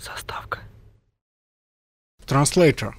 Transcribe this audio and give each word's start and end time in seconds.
Заставка. 0.00 0.60
Translator. 2.26 2.94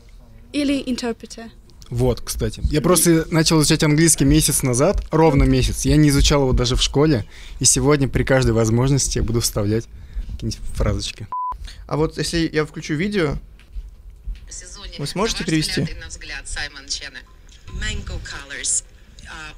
Или 0.53 0.83
interpreter. 0.83 1.49
Вот, 1.89 2.21
кстати. 2.21 2.61
Я 2.65 2.81
просто 2.81 3.25
начал 3.31 3.59
изучать 3.59 3.83
английский 3.83 4.23
месяц 4.23 4.63
назад, 4.63 5.05
ровно 5.11 5.43
месяц. 5.43 5.85
Я 5.85 5.97
не 5.97 6.09
изучал 6.09 6.43
его 6.43 6.53
даже 6.53 6.75
в 6.75 6.81
школе. 6.81 7.25
И 7.59 7.65
сегодня 7.65 8.07
при 8.07 8.23
каждой 8.23 8.51
возможности 8.51 9.17
я 9.17 9.23
буду 9.23 9.41
вставлять 9.41 9.87
какие-нибудь 10.31 10.59
фразочки. 10.75 11.27
А 11.87 11.97
вот 11.97 12.17
если 12.17 12.49
я 12.51 12.65
включу 12.65 12.93
видео, 12.93 13.37
вы 14.97 15.07
сможете 15.07 15.43
перевести? 15.43 15.87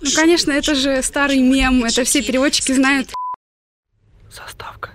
Ну, 0.01 0.09
конечно, 0.15 0.51
это 0.51 0.75
же 0.75 1.01
старый 1.03 1.39
мем, 1.39 1.83
это 1.83 2.03
все 2.03 2.23
переводчики 2.23 2.71
знают. 2.73 3.13
Заставка. 4.31 4.91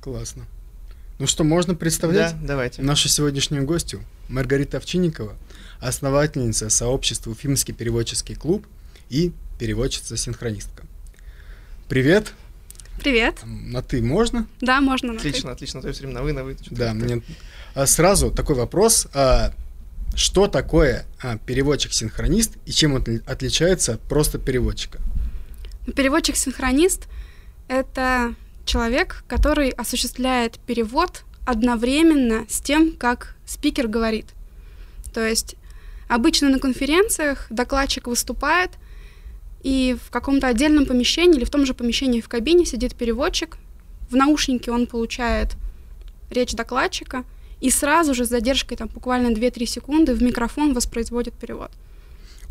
Классно. 0.00 0.46
Ну 1.18 1.26
что, 1.26 1.44
можно 1.44 1.74
представлять 1.74 2.32
Да, 2.40 2.46
давайте. 2.48 2.82
нашу 2.82 3.08
сегодняшнюю 3.08 3.64
гостью, 3.64 4.02
Маргарита 4.28 4.78
Овчинникова, 4.78 5.36
основательница 5.80 6.70
сообщества 6.70 7.30
«Уфимский 7.30 7.72
переводческий 7.72 8.34
клуб» 8.34 8.66
и 9.10 9.32
переводчица-синхронистка. 9.58 10.82
Привет. 11.88 12.32
Привет. 13.00 13.36
На 13.44 13.82
«ты» 13.82 14.02
можно? 14.02 14.46
Да, 14.60 14.80
можно. 14.80 15.12
на 15.12 15.20
«ты». 15.20 15.28
Отлично, 15.28 15.52
отлично. 15.52 15.82
То 15.82 15.88
есть 15.88 16.00
время 16.00 16.14
на 16.14 16.22
вы, 16.22 16.32
на 16.32 16.42
вы. 16.42 16.56
Да, 16.70 16.86
как-то. 16.92 16.94
мне 17.04 17.22
а, 17.74 17.86
сразу 17.86 18.30
такой 18.32 18.56
вопрос. 18.56 19.06
а, 19.14 19.52
что 20.16 20.46
такое 20.48 21.06
а, 21.22 21.38
переводчик-синхронист 21.38 22.52
и 22.66 22.72
чем 22.72 22.94
он 22.94 23.02
отли- 23.02 23.22
отличается 23.26 23.94
от 23.94 24.00
просто 24.00 24.38
переводчика? 24.38 25.00
Переводчик-синхронист— 25.94 27.02
это 27.68 28.34
человек, 28.64 29.24
который 29.28 29.70
осуществляет 29.70 30.58
перевод 30.60 31.24
одновременно 31.44 32.46
с 32.48 32.60
тем, 32.60 32.92
как 32.92 33.36
спикер 33.46 33.88
говорит. 33.88 34.26
То 35.12 35.26
есть 35.26 35.56
обычно 36.08 36.48
на 36.48 36.58
конференциях 36.58 37.46
докладчик 37.50 38.06
выступает, 38.06 38.70
и 39.62 39.96
в 40.02 40.10
каком-то 40.10 40.46
отдельном 40.46 40.84
помещении 40.84 41.36
или 41.36 41.44
в 41.44 41.50
том 41.50 41.64
же 41.64 41.72
помещении 41.72 42.20
в 42.20 42.28
кабине 42.28 42.66
сидит 42.66 42.94
переводчик, 42.94 43.56
в 44.10 44.16
наушнике 44.16 44.70
он 44.70 44.86
получает 44.86 45.56
речь 46.30 46.52
докладчика, 46.52 47.24
и 47.60 47.70
сразу 47.70 48.14
же 48.14 48.26
с 48.26 48.28
задержкой 48.28 48.76
там 48.76 48.88
буквально 48.88 49.28
2-3 49.28 49.64
секунды 49.66 50.14
в 50.14 50.22
микрофон 50.22 50.74
воспроизводит 50.74 51.34
перевод. 51.34 51.70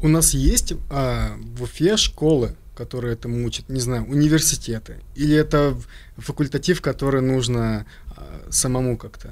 У 0.01 0.07
нас 0.07 0.33
есть 0.33 0.73
а, 0.89 1.37
в 1.55 1.63
Уфе 1.63 1.97
школы, 1.97 2.55
которые 2.75 3.13
этому 3.13 3.45
учат, 3.45 3.69
не 3.69 3.79
знаю, 3.79 4.05
университеты, 4.05 5.01
или 5.15 5.35
это 5.35 5.77
факультатив, 6.17 6.81
который 6.81 7.21
нужно 7.21 7.85
а, 8.15 8.47
самому 8.49 8.97
как-то? 8.97 9.31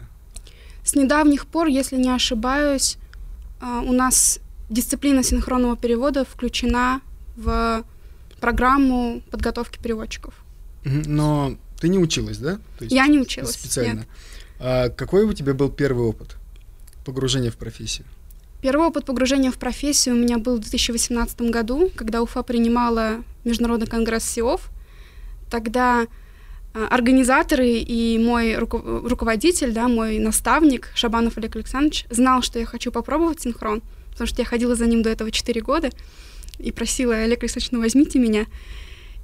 С 0.84 0.96
недавних 0.96 1.46
пор, 1.48 1.68
если 1.68 1.98
не 1.98 2.10
ошибаюсь, 2.10 2.98
а, 3.60 3.82
у 3.82 3.92
нас 3.92 4.40
дисциплина 4.70 5.24
синхронного 5.24 5.76
перевода 5.76 6.26
включена 6.26 7.02
в 7.36 7.84
программу 8.40 9.22
подготовки 9.32 9.80
переводчиков. 9.80 10.34
Но 10.84 11.58
ты 11.80 11.90
не 11.90 12.00
училась, 12.00 12.38
да? 12.38 12.56
То 12.78 12.86
есть 12.86 12.94
Я 12.94 13.08
не 13.08 13.20
училась. 13.20 13.52
специально. 13.52 14.00
Нет. 14.00 14.08
А 14.60 14.90
какой 14.90 15.26
у 15.26 15.34
тебя 15.34 15.54
был 15.54 15.70
первый 15.70 16.06
опыт 16.06 16.36
погружения 17.06 17.52
в 17.52 17.58
профессию? 17.58 18.06
Первый 18.62 18.88
опыт 18.88 19.06
погружения 19.06 19.52
в 19.52 19.58
профессию 19.58 20.16
у 20.16 20.20
меня 20.20 20.38
был 20.38 20.58
в 20.58 20.60
2018 20.60 21.42
году, 21.42 21.92
когда 21.96 22.22
Уфа 22.22 22.44
принимала 22.44 23.24
Международный 23.44 23.88
конгресс 23.88 24.24
СИОВ. 24.24 24.70
Тогда 25.50 26.08
а, 26.74 26.88
организаторы 26.88 27.68
и 27.68 28.18
мой 28.18 28.56
руко- 28.56 29.08
руководитель, 29.08 29.74
да, 29.74 29.88
мой 29.88 30.20
наставник 30.20 30.90
Шабанов 30.96 31.38
Олег 31.38 31.56
Александрович 31.56 32.06
знал, 32.10 32.42
что 32.42 32.60
я 32.60 32.66
хочу 32.66 32.92
попробовать 32.92 33.42
синхрон, 33.42 33.82
потому 34.12 34.28
что 34.28 34.42
я 34.42 34.46
ходила 34.46 34.76
за 34.76 34.86
ним 34.86 35.02
до 35.02 35.10
этого 35.10 35.32
4 35.32 35.62
года 35.62 35.90
и 36.58 36.72
просила 36.72 37.16
Олег 37.16 37.44
Александрович, 37.44 37.72
ну 37.72 37.82
возьмите 37.82 38.20
меня. 38.20 38.46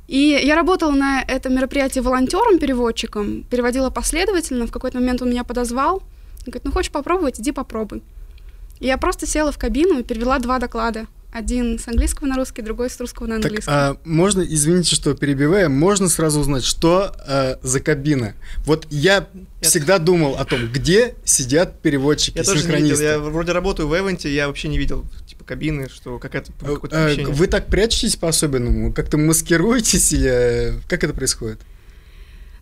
И 0.08 0.40
я 0.42 0.56
работала 0.56 0.92
на 0.92 1.22
этом 1.22 1.54
мероприятии 1.56 2.00
волонтером-переводчиком, 2.00 3.44
переводила 3.44 3.90
последовательно. 3.90 4.66
В 4.66 4.72
какой-то 4.72 5.00
момент 5.00 5.22
он 5.22 5.30
меня 5.30 5.44
подозвал. 5.44 6.02
Говорит, 6.46 6.64
ну 6.64 6.72
хочешь 6.72 6.92
попробовать, 6.92 7.40
иди 7.42 7.52
попробуй. 7.52 8.02
И 8.80 8.88
я 8.88 8.98
просто 8.98 9.26
села 9.26 9.52
в 9.52 9.58
кабину 9.58 10.00
и 10.00 10.04
перевела 10.04 10.40
два 10.40 10.60
доклада. 10.60 11.08
Один 11.32 11.78
с 11.78 11.88
английского 11.88 12.26
на 12.28 12.36
русский, 12.38 12.62
другой 12.62 12.90
с 12.90 13.00
русского 13.00 13.28
на 13.28 13.36
Так, 13.36 13.46
английский. 13.46 13.70
а, 13.72 13.98
можно, 14.06 14.42
извините, 14.42 14.96
что 14.96 15.14
перебиваю, 15.14 15.70
можно 15.70 16.08
сразу 16.08 16.40
узнать, 16.40 16.64
что 16.64 17.14
а, 17.28 17.60
за 17.62 17.80
кабина? 17.82 18.34
Вот 18.66 18.88
я 18.90 19.28
Я- 19.62 19.70
всегда 19.70 20.00
думал 20.00 20.36
о 20.36 20.46
том, 20.46 20.68
где 20.72 21.16
сидят 21.26 21.82
переводчики, 21.82 22.38
Я 22.38 22.44
тоже 22.44 22.60
не 22.60 22.66
видел. 22.68 22.78
синхронисты. 22.78 23.04
Я 23.04 23.20
вроде 23.20 23.52
работаю 23.52 23.88
в 23.90 23.94
Эвенте, 23.96 24.34
я 24.34 24.48
вообще 24.48 24.70
не 24.70 24.78
видел 24.78 25.06
типа 25.28 25.44
кабины, 25.44 25.90
что 25.90 26.18
какая-то 26.18 26.52
Э, 26.62 26.74
какое-то 26.74 26.96
э, 26.98 27.04
помещение. 27.08 27.34
Вы 27.36 27.48
так 27.48 27.68
прячетесь 27.68 28.16
по-особенному? 28.16 28.94
Как-то 28.94 29.18
маскируетесь 29.18 30.14
или 30.14 30.30
э, 30.30 30.74
как 30.88 31.04
это 31.04 31.14
происходит? 31.14 31.60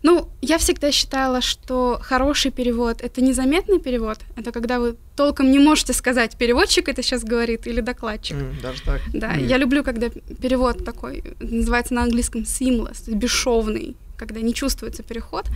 Ну, 0.06 0.28
я 0.40 0.56
всегда 0.58 0.92
считала, 0.92 1.40
что 1.40 1.98
хороший 2.00 2.52
перевод— 2.52 3.00
это 3.02 3.20
незаметный 3.20 3.80
перевод. 3.80 4.18
Это 4.36 4.52
когда 4.52 4.78
вы 4.78 4.94
толком 5.16 5.50
не 5.50 5.58
можете 5.58 5.92
сказать, 5.92 6.36
переводчик 6.38 6.88
это 6.88 7.02
сейчас 7.02 7.24
говорит 7.24 7.66
или 7.66 7.80
докладчик. 7.80 8.36
М, 8.36 8.54
Даже 8.62 8.82
так. 8.82 9.00
Да, 9.12 9.30
Мгм. 9.30 9.46
я 9.48 9.58
люблю, 9.58 9.82
когда 9.82 10.08
перевод 10.42 10.84
такой, 10.84 11.24
называется 11.40 11.94
на 11.94 12.02
английском 12.04 12.42
seamless, 12.42 13.12
бесшовный, 13.12 13.96
когда 14.16 14.40
не 14.42 14.54
чувствуется 14.54 15.02
переход. 15.02 15.46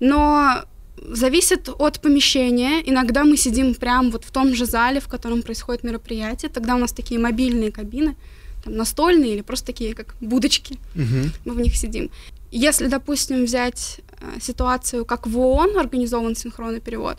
Но 0.00 0.64
зависит 1.08 1.70
от 1.78 2.00
помещения. 2.02 2.82
Иногда 2.90 3.24
мы 3.24 3.38
сидим 3.38 3.74
прямо 3.74 4.10
вот 4.10 4.24
в 4.26 4.30
том 4.30 4.54
же 4.54 4.66
зале, 4.66 5.00
в 5.00 5.08
котором 5.08 5.42
происходит 5.42 5.82
мероприятие. 5.84 6.50
Тогда 6.50 6.74
у 6.74 6.78
нас 6.78 6.92
такие 6.92 7.18
мобильные 7.18 7.72
кабины, 7.72 8.16
там 8.64 8.76
настольные 8.76 9.32
или 9.34 9.40
просто 9.42 9.66
такие, 9.66 9.94
как 9.94 10.14
будочки 10.20 10.76
Мгм. 10.94 11.32
мы 11.46 11.54
в 11.54 11.60
них 11.60 11.74
сидим. 11.76 12.10
Если, 12.52 12.86
допустим, 12.86 13.44
взять 13.44 14.00
э, 14.20 14.40
ситуацию, 14.40 15.04
как 15.04 15.26
в 15.26 15.38
ООН 15.38 15.78
организован 15.78 16.36
синхронный 16.36 16.80
перевод, 16.80 17.16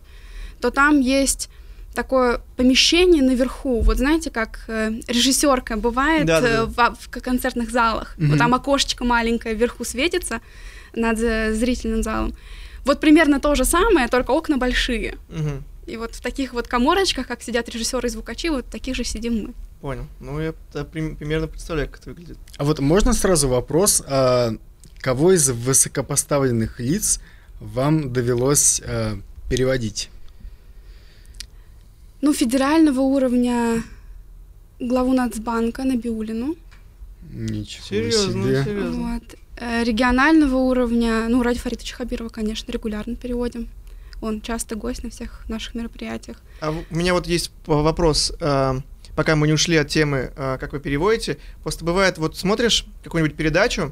то 0.61 0.69
там 0.69 0.99
есть 1.01 1.49
такое 1.95 2.41
помещение 2.55 3.21
наверху. 3.23 3.81
Вот 3.81 3.97
знаете, 3.97 4.29
как 4.29 4.65
э, 4.67 4.91
режиссерка 5.07 5.75
бывает 5.75 6.25
Да-да-да. 6.25 6.63
э, 6.63 6.65
в, 6.65 6.97
в 6.99 7.21
концертных 7.21 7.71
залах. 7.71 8.15
Мгм. 8.17 8.29
Вот 8.29 8.37
там 8.39 8.53
окошечко 8.53 9.03
маленькое 9.03 9.55
вверху 9.55 9.83
светится 9.83 10.39
над 10.95 11.19
э, 11.19 11.53
зрительным 11.53 12.03
залом. 12.03 12.35
Вот 12.85 12.99
примерно 12.99 13.39
то 13.39 13.55
же 13.55 13.65
самое, 13.65 14.07
только 14.07 14.31
окна 14.31 14.57
большие. 14.57 15.17
Мгм. 15.29 15.63
И 15.87 15.97
вот 15.97 16.15
в 16.15 16.21
таких 16.21 16.53
вот 16.53 16.67
коморочках, 16.67 17.27
как 17.27 17.41
сидят 17.41 17.69
режиссеры 17.69 18.07
и 18.07 18.11
звукачи, 18.11 18.49
вот 18.49 18.65
таких 18.65 18.95
же 18.95 19.03
сидим 19.03 19.43
мы. 19.43 19.53
Понял. 19.81 20.05
Ну, 20.19 20.39
я 20.39 20.53
да, 20.73 20.85
прим- 20.85 21.15
примерно 21.15 21.47
представляю, 21.47 21.89
как 21.89 21.99
это 22.01 22.09
выглядит. 22.11 22.37
А 22.57 22.63
вот 22.63 22.79
можно 22.79 23.13
сразу 23.13 23.49
вопрос, 23.49 24.01
а, 24.07 24.53
кого 25.03 25.33
из 25.33 25.49
высокопоставленных 25.49 26.79
лиц 26.79 27.19
вам 27.59 28.13
довелось 28.13 28.81
а, 28.85 29.19
переводить? 29.49 30.09
Ну, 32.21 32.33
федерального 32.33 33.01
уровня 33.01 33.83
главу 34.79 35.13
Нацбанка 35.13 35.83
Набиулину. 35.83 36.55
Ничего 37.33 37.83
Серьезно, 37.85 38.43
себе. 38.43 38.63
серьезно. 38.63 39.13
Вот. 39.13 39.35
Э, 39.57 39.83
Регионального 39.83 40.55
уровня, 40.55 41.27
ну, 41.27 41.43
Ради 41.43 41.59
Фаритовича 41.59 41.97
Хабирова, 41.97 42.29
конечно, 42.29 42.71
регулярно 42.71 43.17
переводим. 43.17 43.67
Он 44.21 44.39
часто 44.39 44.75
гость 44.75 45.03
на 45.03 45.09
всех 45.09 45.43
наших 45.49 45.75
мероприятиях. 45.75 46.37
А 46.61 46.71
у 46.71 46.95
меня 46.95 47.13
вот 47.13 47.27
есть 47.27 47.51
вопрос, 47.65 48.31
а, 48.39 48.79
пока 49.17 49.35
мы 49.35 49.47
не 49.47 49.53
ушли 49.53 49.75
от 49.75 49.89
темы, 49.89 50.31
а, 50.37 50.57
как 50.57 50.71
вы 50.71 50.79
переводите. 50.79 51.39
Просто 51.61 51.83
бывает, 51.83 52.17
вот 52.17 52.37
смотришь 52.37 52.85
какую-нибудь 53.03 53.35
передачу, 53.35 53.91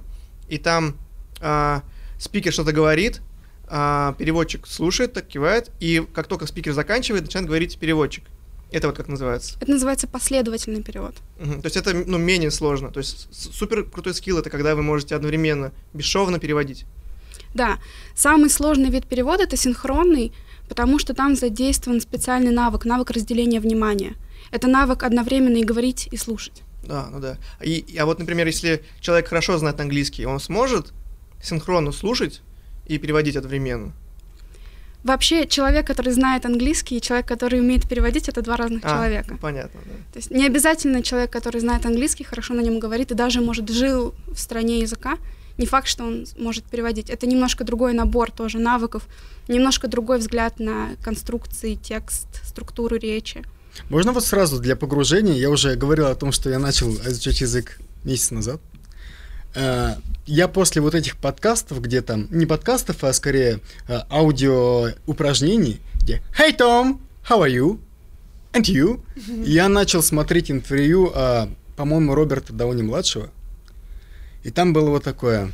и 0.51 0.57
там 0.57 0.95
а, 1.39 1.81
спикер 2.19 2.51
что-то 2.51 2.73
говорит, 2.73 3.21
а, 3.67 4.13
переводчик 4.19 4.67
слушает, 4.67 5.13
так 5.13 5.25
кивает, 5.27 5.71
и 5.79 6.05
как 6.13 6.27
только 6.27 6.45
спикер 6.45 6.73
заканчивает, 6.73 7.23
начинает 7.23 7.47
говорить 7.47 7.79
переводчик. 7.79 8.25
Это 8.69 8.87
вот 8.87 8.97
как 8.97 9.07
называется. 9.07 9.55
Это 9.61 9.71
называется 9.71 10.07
последовательный 10.07 10.83
перевод. 10.83 11.15
Мгм. 11.39 11.61
То 11.61 11.67
есть 11.67 11.77
это 11.77 11.93
ну, 11.93 12.17
менее 12.17 12.51
сложно. 12.51 12.89
То 12.89 12.99
есть 12.99 13.27
супер 13.31 13.83
крутой 13.85 14.13
скилл 14.13 14.39
это 14.39 14.49
когда 14.49 14.75
вы 14.75 14.81
можете 14.81 15.15
одновременно 15.15 15.71
бесшовно 15.93 16.37
переводить. 16.37 16.85
Да, 17.53 17.79
самый 18.13 18.49
сложный 18.49 18.89
вид 18.89 19.07
перевода 19.07 19.43
это 19.43 19.55
синхронный, 19.55 20.33
потому 20.67 20.99
что 20.99 21.13
там 21.13 21.35
задействован 21.35 22.01
специальный 22.01 22.51
навык, 22.51 22.83
навык 22.83 23.11
разделения 23.11 23.61
внимания. 23.61 24.15
Это 24.51 24.67
навык 24.67 25.03
одновременно 25.03 25.57
и 25.57 25.63
говорить, 25.63 26.09
и 26.11 26.17
слушать. 26.17 26.61
Да, 26.91 27.07
ну 27.09 27.19
да. 27.21 27.37
И, 27.61 27.95
а 27.97 28.05
вот, 28.05 28.19
например, 28.19 28.47
если 28.47 28.83
человек 28.99 29.29
хорошо 29.29 29.57
знает 29.57 29.79
английский, 29.79 30.25
он 30.25 30.41
сможет 30.41 30.91
синхронно 31.41 31.93
слушать 31.93 32.41
и 32.85 32.97
переводить 32.97 33.37
одновременно. 33.37 33.93
Вообще, 35.03 35.47
человек, 35.47 35.87
который 35.87 36.11
знает 36.11 36.45
английский, 36.45 36.97
и 36.97 37.01
человек, 37.01 37.25
который 37.25 37.61
умеет 37.61 37.87
переводить, 37.87 38.27
это 38.27 38.41
два 38.41 38.57
разных 38.57 38.83
А, 38.83 38.89
человека. 38.89 39.37
Понятно, 39.41 39.79
да. 39.85 39.91
То 40.11 40.19
есть 40.19 40.31
не 40.31 40.45
обязательно 40.45 41.01
человек, 41.01 41.31
который 41.31 41.61
знает 41.61 41.85
английский, 41.85 42.25
хорошо 42.25 42.53
на 42.53 42.61
нем 42.61 42.79
говорит 42.79 43.11
и 43.11 43.15
даже, 43.15 43.39
может, 43.39 43.69
жил 43.69 44.13
в 44.27 44.37
стране 44.37 44.79
языка, 44.81 45.17
не 45.57 45.65
факт, 45.65 45.87
что 45.87 46.03
он 46.03 46.25
может 46.37 46.65
переводить. 46.65 47.09
Это 47.09 47.25
немножко 47.25 47.63
другой 47.63 47.93
набор 47.93 48.31
тоже 48.31 48.59
навыков, 48.59 49.07
немножко 49.47 49.87
другой 49.87 50.17
взгляд 50.17 50.59
на 50.59 50.89
конструкции, 51.01 51.75
текст, 51.75 52.27
структуру 52.45 52.97
речи. 52.97 53.43
Можно 53.89 54.11
вот 54.11 54.25
сразу 54.25 54.59
для 54.59 54.75
погружения, 54.75 55.33
я 55.33 55.49
уже 55.49 55.75
говорил 55.75 56.07
о 56.07 56.15
том, 56.15 56.31
что 56.31 56.49
я 56.49 56.59
начал 56.59 56.93
изучать 56.93 57.41
язык 57.41 57.79
месяц 58.03 58.31
назад. 58.31 58.61
Э, 59.55 59.95
я 60.25 60.47
после 60.47 60.81
вот 60.81 60.95
этих 60.95 61.17
подкастов, 61.17 61.81
где 61.81 62.01
там, 62.01 62.27
не 62.31 62.45
подкастов, 62.45 63.03
а 63.03 63.13
скорее 63.13 63.59
э, 63.87 63.99
аудио 64.09 64.89
упражнений, 65.05 65.79
где 65.95 66.21
«Hey, 66.37 66.55
Tom, 66.57 66.99
how 67.29 67.41
are 67.41 67.51
you? 67.51 67.79
And 68.53 68.63
you?» 68.63 69.01
Я 69.45 69.69
начал 69.69 70.03
смотреть 70.03 70.51
интервью, 70.51 71.11
а, 71.13 71.49
по-моему, 71.75 72.15
Роберта 72.15 72.53
Дауни-младшего. 72.53 73.29
И 74.43 74.51
там 74.51 74.73
было 74.73 74.89
вот 74.89 75.03
такое... 75.03 75.51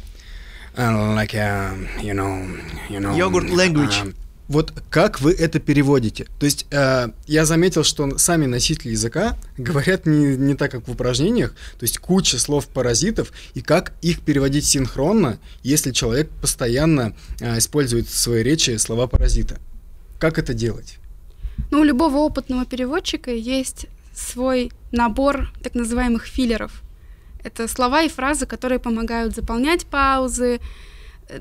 uh, 0.78 1.14
like, 1.16 1.34
uh, 1.34 1.76
you 2.02 2.14
know, 2.14 2.46
you 2.90 3.00
know, 3.00 3.14
Yogurt 3.16 3.50
language. 3.50 4.02
uh, 4.02 4.14
вот 4.48 4.74
как 4.90 5.20
вы 5.20 5.34
это 5.34 5.60
переводите? 5.60 6.28
То 6.40 6.46
есть 6.46 6.68
э, 6.72 7.10
я 7.26 7.46
заметил, 7.46 7.84
что 7.84 8.18
сами 8.18 8.46
носители 8.46 8.92
языка 8.92 9.38
говорят 9.58 10.06
не, 10.06 10.38
не 10.38 10.56
так, 10.56 10.72
как 10.72 10.88
в 10.88 10.92
упражнениях, 10.92 11.52
то 11.52 11.84
есть 11.84 11.98
куча 11.98 12.40
слов-паразитов, 12.40 13.32
и 13.56 13.62
как 13.62 13.94
их 14.02 14.22
переводить 14.22 14.66
синхронно, 14.66 15.38
если 15.64 15.92
человек 15.92 16.30
постоянно 16.42 17.16
э, 17.40 17.58
использует 17.58 18.08
в 18.08 18.18
своей 18.18 18.44
речи 18.44 18.78
слова-паразита. 18.78 19.60
Как 20.20 20.40
это 20.40 20.54
делать? 20.54 20.98
Ну, 21.72 21.82
у 21.82 21.84
любого 21.84 22.18
опытного 22.18 22.66
переводчика 22.66 23.32
есть 23.32 23.88
свой 24.16 24.72
набор 24.92 25.52
так 25.62 25.76
называемых 25.76 26.26
филлеров. 26.26 26.84
Это 27.44 27.68
слова 27.68 28.04
и 28.04 28.10
фразы, 28.10 28.46
которые 28.46 28.80
помогают 28.80 29.36
заполнять 29.36 29.86
паузы, 29.86 30.60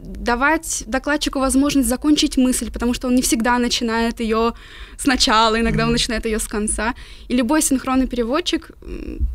давать 0.00 0.84
докладчику 0.86 1.38
возможность 1.38 1.88
закончить 1.88 2.36
мысль, 2.36 2.70
потому 2.70 2.94
что 2.94 3.08
он 3.08 3.14
не 3.14 3.22
всегда 3.22 3.58
начинает 3.58 4.20
ее 4.20 4.52
сначала, 4.98 5.60
иногда 5.60 5.84
он 5.84 5.92
начинает 5.92 6.24
ее 6.24 6.38
с 6.38 6.46
конца. 6.46 6.94
И 7.28 7.36
любой 7.36 7.62
синхронный 7.62 8.06
переводчик 8.06 8.70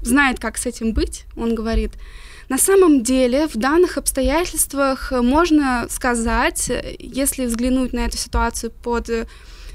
знает, 0.01 0.39
как 0.39 0.57
с 0.57 0.65
этим 0.65 0.93
быть. 0.93 1.25
Он 1.35 1.55
говорит, 1.55 1.91
на 2.49 2.57
самом 2.57 3.01
деле 3.01 3.47
в 3.47 3.55
данных 3.55 3.97
обстоятельствах 3.97 5.11
можно 5.11 5.87
сказать, 5.89 6.71
если 6.99 7.45
взглянуть 7.45 7.93
на 7.93 8.05
эту 8.05 8.17
ситуацию 8.17 8.71
под 8.83 9.09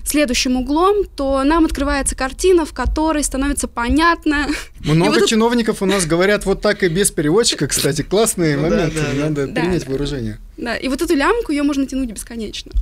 следующим 0.09 0.57
углом, 0.57 1.05
то 1.17 1.43
нам 1.45 1.65
открывается 1.65 2.15
картина, 2.15 2.65
в 2.65 2.73
которой 2.73 3.23
становится 3.25 3.69
понятно. 3.69 4.49
Много 4.81 5.21
вот 5.21 5.29
чиновников 5.29 5.83
у 5.83 5.87
нас 5.87 6.07
говорят 6.07 6.45
вот 6.47 6.61
так 6.61 6.83
и 6.83 6.89
без 6.89 7.11
переводчика, 7.11 7.67
кстати, 7.67 8.03
классные 8.03 8.57
Ну 8.57 8.63
моменты, 8.63 8.97
да, 9.01 9.07
да. 9.13 9.25
надо 9.29 9.47
Да, 9.47 9.61
принять 9.61 9.85
да. 9.85 9.91
вооружение. 9.91 10.39
Да, 10.57 10.77
и 10.77 10.89
вот 10.89 11.03
эту 11.03 11.15
лямку 11.15 11.53
ее 11.53 11.63
можно 11.63 11.87
тянуть 11.87 12.11
бесконечно. 12.13 12.73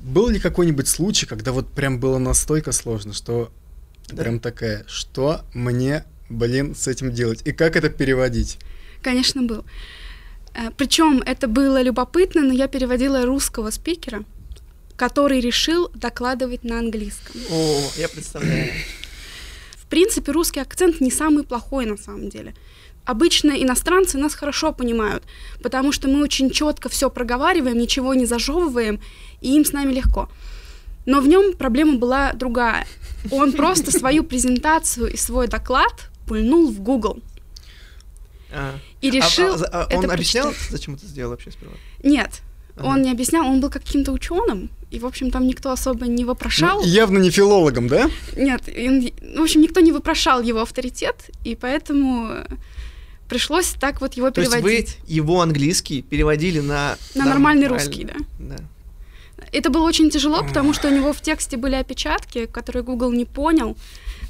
Был 0.00 0.28
ли 0.28 0.38
какой-нибудь 0.38 0.86
случай, 0.88 1.26
когда 1.26 1.52
вот 1.52 1.66
прям 1.68 1.98
было 1.98 2.18
настолько 2.18 2.72
сложно, 2.72 3.12
что 3.12 3.50
Да. 4.08 4.22
прям 4.22 4.38
такая, 4.40 4.84
что 4.86 5.40
мне, 5.54 6.04
блин, 6.28 6.74
с 6.76 6.86
этим 6.86 7.12
делать? 7.12 7.40
И 7.44 7.52
как 7.52 7.74
это 7.76 7.88
переводить? 7.88 8.58
Конечно, 9.02 9.42
был. 9.42 9.64
Причем 10.78 11.22
это 11.26 11.48
было 11.48 11.82
любопытно, 11.82 12.40
но 12.42 12.52
я 12.52 12.66
переводила 12.66 13.26
русского 13.26 13.70
спикера, 13.70 14.24
который 14.96 15.40
решил 15.40 15.90
докладывать 15.94 16.64
на 16.64 16.78
английском. 16.78 17.40
О, 17.50 17.90
я 17.96 18.08
представляю. 18.08 18.70
В 19.76 19.86
принципе, 19.86 20.32
русский 20.32 20.60
акцент 20.60 21.00
не 21.00 21.10
самый 21.10 21.44
плохой 21.44 21.86
на 21.86 21.96
самом 21.96 22.28
деле. 22.28 22.54
Обычно 23.04 23.52
иностранцы 23.52 24.18
нас 24.18 24.34
хорошо 24.34 24.72
понимают, 24.72 25.22
потому 25.62 25.92
что 25.92 26.08
мы 26.08 26.22
очень 26.22 26.50
четко 26.50 26.88
все 26.88 27.08
проговариваем, 27.08 27.78
ничего 27.78 28.14
не 28.14 28.26
зажевываем, 28.26 29.00
и 29.40 29.54
им 29.54 29.64
с 29.64 29.72
нами 29.72 29.92
легко. 29.92 30.28
Но 31.04 31.20
в 31.20 31.28
нем 31.28 31.52
проблема 31.52 31.98
была 31.98 32.32
другая. 32.32 32.84
Он 33.30 33.52
просто 33.52 33.92
свою 33.96 34.24
презентацию 34.30 35.12
и 35.12 35.16
свой 35.16 35.46
доклад 35.46 36.10
пульнул 36.26 36.68
в 36.68 36.80
Google 36.80 37.20
А. 38.52 38.74
и 39.00 39.10
решил. 39.10 39.54
А- 39.54 39.66
а- 39.66 39.82
а 39.84 39.86
это 39.88 39.98
он 39.98 40.10
объяснял, 40.10 40.48
прочитать. 40.48 40.70
зачем 40.72 40.94
это 40.94 41.06
сделал 41.06 41.30
вообще 41.30 41.52
сперва? 41.52 41.74
Нет, 42.02 42.40
Ага. 42.76 42.86
он 42.88 43.02
не 43.02 43.10
объяснял, 43.12 43.46
он 43.46 43.60
был 43.60 43.70
каким-то 43.70 44.10
ученым, 44.10 44.68
и, 44.90 44.98
в 45.00 45.06
общем, 45.06 45.30
там 45.30 45.46
никто 45.46 45.70
особо 45.70 46.06
не 46.06 46.24
вопрошал. 46.24 46.80
Ну, 46.80 46.86
явно 46.86 47.18
не 47.18 47.30
филологом, 47.30 47.88
да? 47.88 48.08
Нет, 48.36 48.62
он- 48.68 49.10
в 49.38 49.42
общем, 49.42 49.60
никто 49.60 49.80
не 49.80 49.92
вопрошал 49.92 50.42
его 50.42 50.60
авторитет, 50.60 51.30
и 51.44 51.56
поэтому 51.56 52.44
пришлось 53.28 53.74
так 53.80 54.00
вот 54.00 54.14
его 54.14 54.30
То 54.30 54.40
есть 54.40 54.52
вы 54.52 54.62
переводить. 54.62 54.98
его 55.08 55.40
английский 55.40 56.02
переводили 56.02 56.60
на... 56.60 56.96
На 57.14 57.24
нормальный 57.24 57.66
русский, 57.66 58.04
да. 58.04 58.14
Да. 58.38 58.56
Это 59.52 59.70
было 59.70 59.82
очень 59.82 60.10
тяжело, 60.10 60.42
потому 60.42 60.72
что 60.72 60.88
у 60.88 60.90
него 60.90 61.12
в 61.12 61.20
тексте 61.20 61.56
были 61.56 61.74
опечатки, 61.74 62.46
которые 62.46 62.82
Google 62.82 63.12
не 63.12 63.24
понял. 63.24 63.76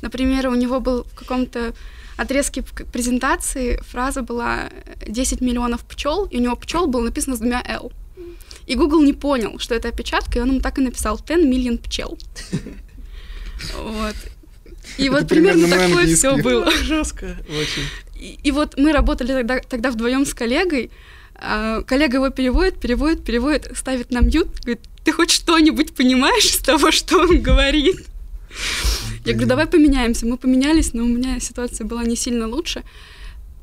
Например, 0.02 0.48
у 0.48 0.54
него 0.54 0.80
был 0.80 1.04
в 1.04 1.14
каком-то 1.14 1.74
отрезке 2.16 2.62
презентации 2.92 3.78
фраза 3.90 4.22
была 4.22 4.68
э, 4.70 5.10
10 5.10 5.40
миллионов 5.40 5.84
пчел, 5.84 6.24
и 6.24 6.38
у 6.38 6.40
него 6.40 6.56
пчел 6.56 6.86
было 6.86 7.02
написано 7.02 7.36
с 7.36 7.38
двумя 7.40 7.62
L. 7.68 7.92
И 8.66 8.74
Google 8.74 9.02
не 9.02 9.12
понял, 9.12 9.58
что 9.58 9.74
это 9.74 9.88
опечатка, 9.88 10.38
и 10.38 10.42
он 10.42 10.50
ему 10.50 10.60
так 10.60 10.78
и 10.78 10.80
написал 10.80 11.18
10 11.18 11.44
million 11.44 11.78
пчел. 11.78 12.18
Вот. 13.74 14.14
И 14.98 15.08
вот 15.08 15.28
примерно 15.28 15.68
такое 15.68 16.14
все 16.14 16.36
было. 16.36 16.70
Жестко 16.70 17.36
очень. 17.48 17.82
И, 18.42 18.50
вот 18.50 18.78
мы 18.78 18.92
работали 18.92 19.32
тогда, 19.32 19.58
тогда 19.60 19.90
вдвоем 19.90 20.24
с 20.24 20.34
коллегой. 20.34 20.90
а, 21.34 21.82
коллега 21.82 22.16
его 22.16 22.30
переводит, 22.30 22.80
переводит, 22.80 23.24
переводит, 23.24 23.70
ставит 23.76 24.10
на 24.10 24.20
мьют, 24.20 24.48
говорит, 24.60 24.80
ты 25.04 25.12
хоть 25.12 25.30
что-нибудь 25.30 25.94
понимаешь 25.94 26.46
из 26.46 26.58
того, 26.58 26.90
что 26.90 27.20
он 27.20 27.40
говорит? 27.40 28.06
Я 29.24 29.32
говорю, 29.32 29.48
давай 29.48 29.66
поменяемся. 29.66 30.26
Мы 30.26 30.38
поменялись, 30.38 30.94
но 30.94 31.02
у 31.02 31.08
меня 31.08 31.40
ситуация 31.40 31.84
была 31.84 32.04
не 32.04 32.16
сильно 32.16 32.46
лучше. 32.48 32.82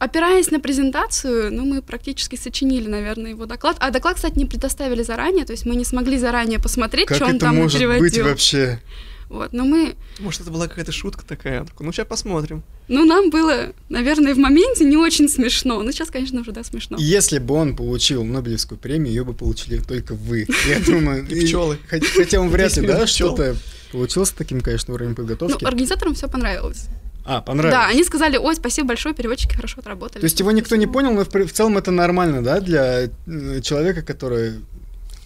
Опираясь 0.03 0.51
на 0.51 0.59
презентацию, 0.59 1.53
ну, 1.53 1.63
мы 1.63 1.81
практически 1.81 2.35
сочинили, 2.35 2.89
наверное, 2.89 3.31
его 3.31 3.45
доклад. 3.45 3.77
А 3.79 3.89
доклад, 3.89 4.15
кстати, 4.15 4.37
не 4.37 4.45
предоставили 4.45 5.01
заранее, 5.01 5.45
то 5.45 5.53
есть 5.53 5.65
мы 5.65 5.75
не 5.77 5.85
смогли 5.85 6.17
заранее 6.17 6.59
посмотреть, 6.59 7.07
Как 7.07 7.15
что 7.15 7.25
он 7.25 7.31
это 7.37 7.45
там 7.45 7.55
может 7.55 7.79
быть 7.79 7.89
переводил. 7.89 8.25
вообще? 8.25 8.81
Вот, 9.29 9.53
но 9.53 9.63
мы 9.63 9.95
Может, 10.19 10.41
это 10.41 10.51
была 10.51 10.67
какая-то 10.67 10.91
шутка 10.91 11.25
такая? 11.25 11.65
Ну, 11.79 11.91
сейчас 11.93 12.05
посмотрим. 12.05 12.63
Ну, 12.89 13.05
нам 13.05 13.29
было, 13.29 13.71
наверное, 13.87 14.35
в 14.35 14.37
моменте 14.37 14.83
не 14.83 14.97
очень 14.97 15.29
смешно. 15.29 15.81
Ну, 15.81 15.91
сейчас, 15.93 16.09
конечно, 16.09 16.41
уже, 16.41 16.51
да, 16.51 16.65
смешно. 16.65 16.97
Если 16.99 17.39
бы 17.39 17.53
он 17.55 17.73
получил 17.73 18.25
Нобелевскую 18.25 18.77
премию, 18.77 19.07
ее 19.13 19.23
бы 19.23 19.33
получили 19.33 19.77
только 19.77 20.15
вы. 20.15 20.45
Я 20.67 20.79
думаю, 20.81 21.25
И 21.29 21.45
пчелы. 21.45 21.77
хот- 21.89 22.05
Хотя 22.13 22.41
он 22.41 22.49
вряд 22.49 22.75
ли, 22.75 22.81
10 22.85 22.87
да, 22.99 23.07
что-то 23.07 23.55
получил 23.93 24.25
с 24.25 24.31
таким, 24.31 24.59
конечно, 24.59 24.93
уровнем 24.93 25.11
Ну, 25.11 25.15
подготовки. 25.15 25.63
организаторам 25.63 26.13
все 26.13 26.27
понравилось. 26.27 26.87
А, 27.25 27.41
понравилось. 27.41 27.73
Да, 27.73 27.87
они 27.87 28.03
сказали, 28.03 28.37
ой, 28.37 28.55
спасибо 28.55 28.89
большое, 28.89 29.15
переводчики 29.15 29.55
хорошо 29.55 29.79
отработали. 29.79 30.19
То 30.19 30.25
есть 30.25 30.39
его 30.39 30.51
никто 30.51 30.75
не 30.75 30.87
понял, 30.87 31.13
но 31.13 31.23
в, 31.23 31.29
в 31.29 31.53
целом 31.53 31.77
это 31.77 31.91
нормально, 31.91 32.43
да, 32.43 32.59
для 32.59 33.03
э, 33.05 33.61
человека, 33.61 34.01
который 34.01 34.59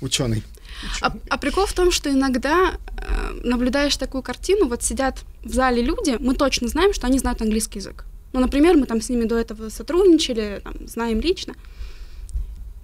ученый. 0.01 0.43
А, 1.01 1.11
а 1.29 1.37
прикол 1.37 1.65
в 1.65 1.73
том, 1.73 1.91
что 1.91 2.11
иногда 2.11 2.77
э, 2.97 3.41
наблюдаешь 3.43 3.97
такую 3.97 4.21
картину, 4.21 4.67
вот 4.67 4.83
сидят 4.83 5.23
в 5.43 5.51
зале 5.51 5.81
люди, 5.81 6.17
мы 6.19 6.35
точно 6.35 6.67
знаем, 6.67 6.93
что 6.93 7.07
они 7.07 7.17
знают 7.17 7.41
английский 7.41 7.79
язык. 7.79 8.05
Ну, 8.33 8.39
например, 8.39 8.77
мы 8.77 8.85
там 8.85 9.01
с 9.01 9.09
ними 9.09 9.25
до 9.25 9.37
этого 9.37 9.69
сотрудничали, 9.69 10.61
там, 10.63 10.87
знаем 10.87 11.19
лично. 11.19 11.55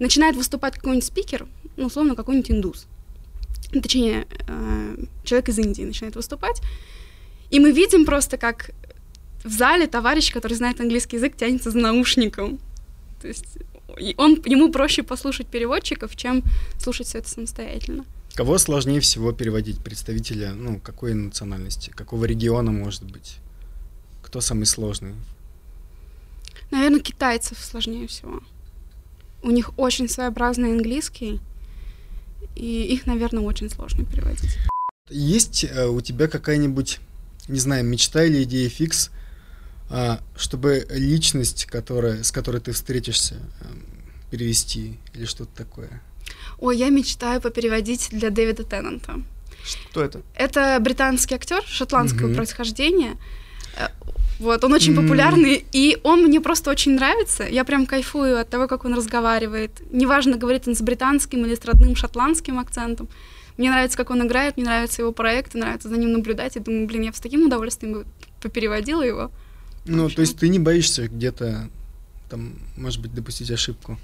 Начинает 0.00 0.34
выступать 0.34 0.74
какой-нибудь 0.74 1.04
спикер, 1.04 1.46
ну, 1.76 1.86
условно, 1.86 2.16
какой-нибудь 2.16 2.50
индус. 2.50 2.86
Точнее, 3.72 4.26
э, 4.48 4.96
человек 5.22 5.48
из 5.48 5.58
Индии 5.58 5.82
начинает 5.82 6.16
выступать. 6.16 6.60
И 7.50 7.60
мы 7.60 7.70
видим 7.70 8.04
просто, 8.04 8.36
как 8.36 8.70
в 9.44 9.50
зале 9.50 9.86
товарищ, 9.86 10.32
который 10.32 10.54
знает 10.54 10.80
английский 10.80 11.16
язык, 11.16 11.36
тянется 11.36 11.70
за 11.70 11.78
наушником. 11.78 12.58
То 13.20 13.28
есть 13.28 13.58
он, 14.16 14.42
ему 14.44 14.72
проще 14.72 15.02
послушать 15.02 15.46
переводчиков, 15.46 16.16
чем 16.16 16.42
слушать 16.78 17.06
все 17.06 17.18
это 17.18 17.28
самостоятельно. 17.28 18.04
Кого 18.34 18.58
сложнее 18.58 19.00
всего 19.00 19.32
переводить? 19.32 19.78
Представителя, 19.78 20.52
ну, 20.52 20.80
какой 20.80 21.14
национальности? 21.14 21.90
Какого 21.90 22.24
региона, 22.24 22.72
может 22.72 23.04
быть? 23.04 23.36
Кто 24.22 24.40
самый 24.40 24.66
сложный? 24.66 25.14
Наверное, 26.70 27.00
китайцев 27.00 27.58
сложнее 27.60 28.08
всего. 28.08 28.42
У 29.42 29.50
них 29.50 29.78
очень 29.78 30.08
своеобразный 30.08 30.72
английский, 30.72 31.38
и 32.56 32.82
их, 32.82 33.06
наверное, 33.06 33.42
очень 33.42 33.70
сложно 33.70 34.04
переводить. 34.04 34.56
Есть 35.10 35.64
э, 35.64 35.86
у 35.86 36.00
тебя 36.00 36.26
какая-нибудь, 36.28 36.98
не 37.46 37.60
знаю, 37.60 37.84
мечта 37.84 38.24
или 38.24 38.42
идея 38.42 38.68
фикс, 38.68 39.10
чтобы 40.36 40.86
личность, 40.90 41.66
которая, 41.66 42.22
с 42.22 42.32
которой 42.32 42.60
ты 42.60 42.72
встретишься, 42.72 43.34
эм, 43.60 43.82
перевести 44.30 44.98
или 45.14 45.24
что-то 45.24 45.50
такое? 45.56 46.02
Ой, 46.58 46.76
я 46.76 46.88
мечтаю 46.90 47.40
попереводить 47.40 48.08
для 48.10 48.30
Дэвида 48.30 48.64
Теннанта. 48.64 49.22
Что 49.64 50.02
это? 50.04 50.22
Это 50.34 50.78
британский 50.80 51.34
актер 51.34 51.62
шотландского 51.66 52.26
Мгм. 52.26 52.36
происхождения. 52.36 53.16
Э, 53.76 53.88
Вот, 54.40 54.64
он 54.64 54.72
очень 54.72 54.96
М. 54.96 55.02
популярный, 55.02 55.64
и 55.70 55.96
он 56.02 56.24
мне 56.24 56.40
просто 56.40 56.68
очень 56.70 56.96
нравится. 56.96 57.44
Я 57.44 57.62
прям 57.64 57.86
кайфую 57.86 58.40
от 58.40 58.50
того, 58.50 58.66
как 58.66 58.84
он 58.84 58.94
разговаривает. 58.94 59.70
Неважно, 59.92 60.36
говорит 60.36 60.66
он 60.66 60.74
с 60.74 60.80
британским 60.82 61.44
или 61.46 61.54
с 61.54 61.64
родным 61.64 61.94
шотландским 61.94 62.58
акцентом. 62.58 63.08
Мне 63.56 63.70
нравится, 63.70 63.96
как 63.96 64.10
он 64.10 64.26
играет, 64.26 64.56
мне 64.56 64.66
нравятся 64.66 65.02
его 65.02 65.12
проекты, 65.12 65.56
нравится 65.58 65.88
за 65.88 65.96
ним 65.96 66.12
наблюдать. 66.12 66.56
Я 66.56 66.62
думаю, 66.62 66.88
блин, 66.88 67.02
я 67.02 67.10
бы 67.12 67.16
с 67.16 67.20
таким 67.20 67.46
удовольствием 67.46 67.92
бы 67.94 68.06
попереводила 68.42 69.02
его. 69.02 69.30
Ну, 69.86 70.08
то 70.08 70.20
есть 70.22 70.38
ты 70.38 70.48
не 70.48 70.58
боишься 70.58 71.08
где-то, 71.08 71.68
там, 72.30 72.54
может 72.76 73.00
быть, 73.00 73.14
допустить 73.14 73.50
ошибку? 73.50 73.98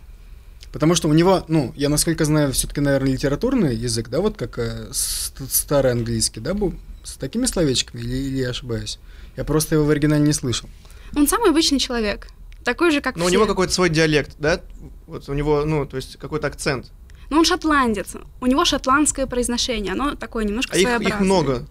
Потому 0.72 0.94
что 0.94 1.08
у 1.08 1.12
него, 1.12 1.44
ну, 1.48 1.72
я 1.76 1.88
насколько 1.88 2.24
знаю, 2.24 2.52
все-таки, 2.52 2.80
наверное, 2.80 3.12
литературный 3.12 3.74
язык, 3.74 4.08
да, 4.08 4.20
вот 4.20 4.36
как 4.36 4.58
э, 4.58 4.88
старый 4.92 5.92
английский, 5.92 6.40
да, 6.40 6.54
был 6.54 6.74
с 7.02 7.14
такими 7.14 7.46
словечками, 7.46 8.02
или, 8.02 8.14
или 8.14 8.38
я 8.38 8.50
ошибаюсь? 8.50 8.98
Я 9.36 9.44
просто 9.44 9.74
его 9.74 9.84
в 9.84 9.90
оригинале 9.90 10.22
не 10.22 10.32
слышал. 10.32 10.68
Он 11.16 11.26
самый 11.26 11.50
обычный 11.50 11.78
человек. 11.78 12.28
Такой 12.62 12.90
же, 12.92 13.00
как 13.00 13.16
Но 13.16 13.24
у 13.24 13.28
все. 13.28 13.34
него 13.36 13.46
какой-то 13.46 13.72
свой 13.72 13.88
диалект, 13.88 14.36
да? 14.38 14.60
Вот 15.06 15.28
у 15.28 15.32
него, 15.32 15.64
ну, 15.64 15.86
то 15.86 15.96
есть 15.96 16.16
какой-то 16.18 16.46
акцент. 16.46 16.92
Но 17.30 17.38
он 17.38 17.44
шотландец. 17.44 18.14
У 18.40 18.46
него 18.46 18.64
шотландское 18.64 19.26
произношение. 19.26 19.92
Оно 19.92 20.14
такое 20.14 20.44
немножко 20.44 20.74
А 20.74 20.76
их, 20.78 20.82
своеобразное. 20.82 21.16
их 21.18 21.24
много. 21.24 21.66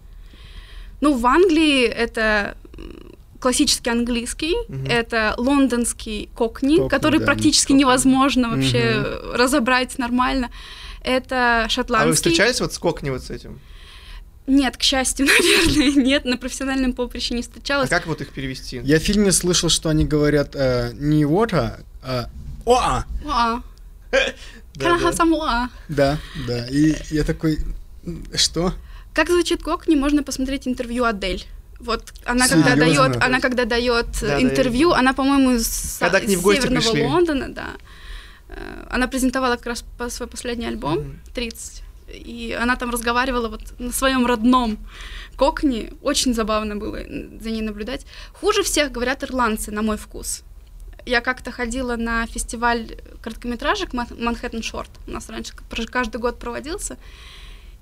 Ну, 1.00 1.16
в 1.16 1.24
Англии 1.26 1.84
это 1.86 2.56
классический 3.40 3.90
английский, 3.90 4.54
Мгм. 4.68 4.86
это 4.86 5.34
лондонский 5.38 6.28
кокни, 6.34 6.76
Кокни, 6.76 6.88
который 6.88 7.18
да. 7.20 7.26
практически 7.26 7.68
Кокни. 7.68 7.80
невозможно 7.80 8.50
вообще 8.50 9.02
разобрать 9.34 9.98
нормально. 9.98 10.50
Это 11.02 11.60
А 11.60 11.64
вы 11.64 11.70
шотландский. 11.70 12.14
встречались 12.14 12.60
вот 12.60 12.72
с 12.74 12.78
Кокни 12.78 13.10
вот 13.10 13.22
с 13.24 13.30
этим? 13.30 13.58
Нет, 14.46 14.76
к 14.76 14.82
счастью, 14.82 15.26
наверное, 15.66 15.90
нет, 16.04 16.24
на 16.24 16.36
профессиональном 16.36 16.92
поприще 16.92 17.34
не 17.34 17.40
А 17.40 17.42
встречалась. 17.42 17.88
как 17.88 18.06
вот 18.06 18.20
их 18.20 18.30
перевести? 18.30 18.80
Я 18.84 18.98
в 18.98 19.02
фильме 19.02 19.32
слышал, 19.32 19.68
что 19.70 19.88
они 19.88 20.04
говорят 20.04 20.54
э, 20.54 20.92
не 20.94 21.24
water, 21.24 21.82
а 22.02 22.28
оа. 22.66 23.04
Уа. 23.24 23.62
Да, 24.74 24.86
Can 24.86 24.92
I 24.94 25.00
да. 25.00 25.08
have 25.10 25.16
some 25.16 25.32
уа? 25.34 25.68
Да, 25.88 26.18
да. 26.46 26.66
И 26.68 26.94
я 27.10 27.22
такой, 27.24 27.58
«М, 28.04 28.24
что? 28.34 28.72
Как 29.14 29.28
звучит 29.28 29.62
кокни, 29.62 29.94
можно 29.96 30.22
посмотреть 30.22 30.66
интервью 30.68 31.04
Адель. 31.04 31.44
Вот 31.80 32.12
она 32.24 32.46
когда 32.48 32.76
дает, 32.76 33.16
она 33.22 33.40
когда 33.40 33.64
дает 33.64 34.06
Да, 34.20 34.28
да, 34.28 34.42
интервью, 34.42 34.88
видел. 34.90 34.94
она, 34.94 35.12
по-моему, 35.14 35.52
из, 35.52 35.96
Когда 35.98 36.20
к 36.20 36.26
ней 36.26 36.34
из 36.34 36.40
в 36.40 36.42
гости 36.42 36.60
северного 36.62 36.82
пришли. 36.92 37.06
Лондона, 37.06 37.48
да. 37.48 37.68
Э, 38.48 38.86
Она 38.90 39.06
презентовала 39.08 39.56
как 39.56 39.66
раз 39.66 39.84
по- 39.98 40.10
свой 40.10 40.28
последний 40.28 40.66
альбом 40.66 40.98
Мгм. 40.98 41.20
30. 41.34 41.82
И 42.12 42.56
она 42.60 42.76
там 42.76 42.90
разговаривала 42.90 43.48
вот 43.48 43.62
на 43.78 43.92
своем 43.92 44.26
родном 44.26 44.76
кокни. 45.36 45.92
Очень 46.02 46.34
забавно 46.34 46.76
было 46.76 46.98
за 46.98 47.50
ней 47.50 47.62
наблюдать. 47.62 48.04
Хуже 48.32 48.62
всех 48.62 48.90
говорят 48.92 49.22
ирландцы, 49.24 49.70
на 49.70 49.82
мой 49.82 49.96
вкус. 49.96 50.42
Я 51.06 51.20
как-то 51.20 51.50
ходила 51.50 51.96
на 51.96 52.26
фестиваль 52.26 52.96
короткометражек 53.22 53.92
Ман- 53.94 54.08
Манхэттен 54.18 54.62
Шорт. 54.62 54.90
У 55.06 55.10
нас 55.12 55.30
раньше 55.30 55.54
каждый 55.90 56.20
год 56.20 56.38
проводился. 56.38 56.98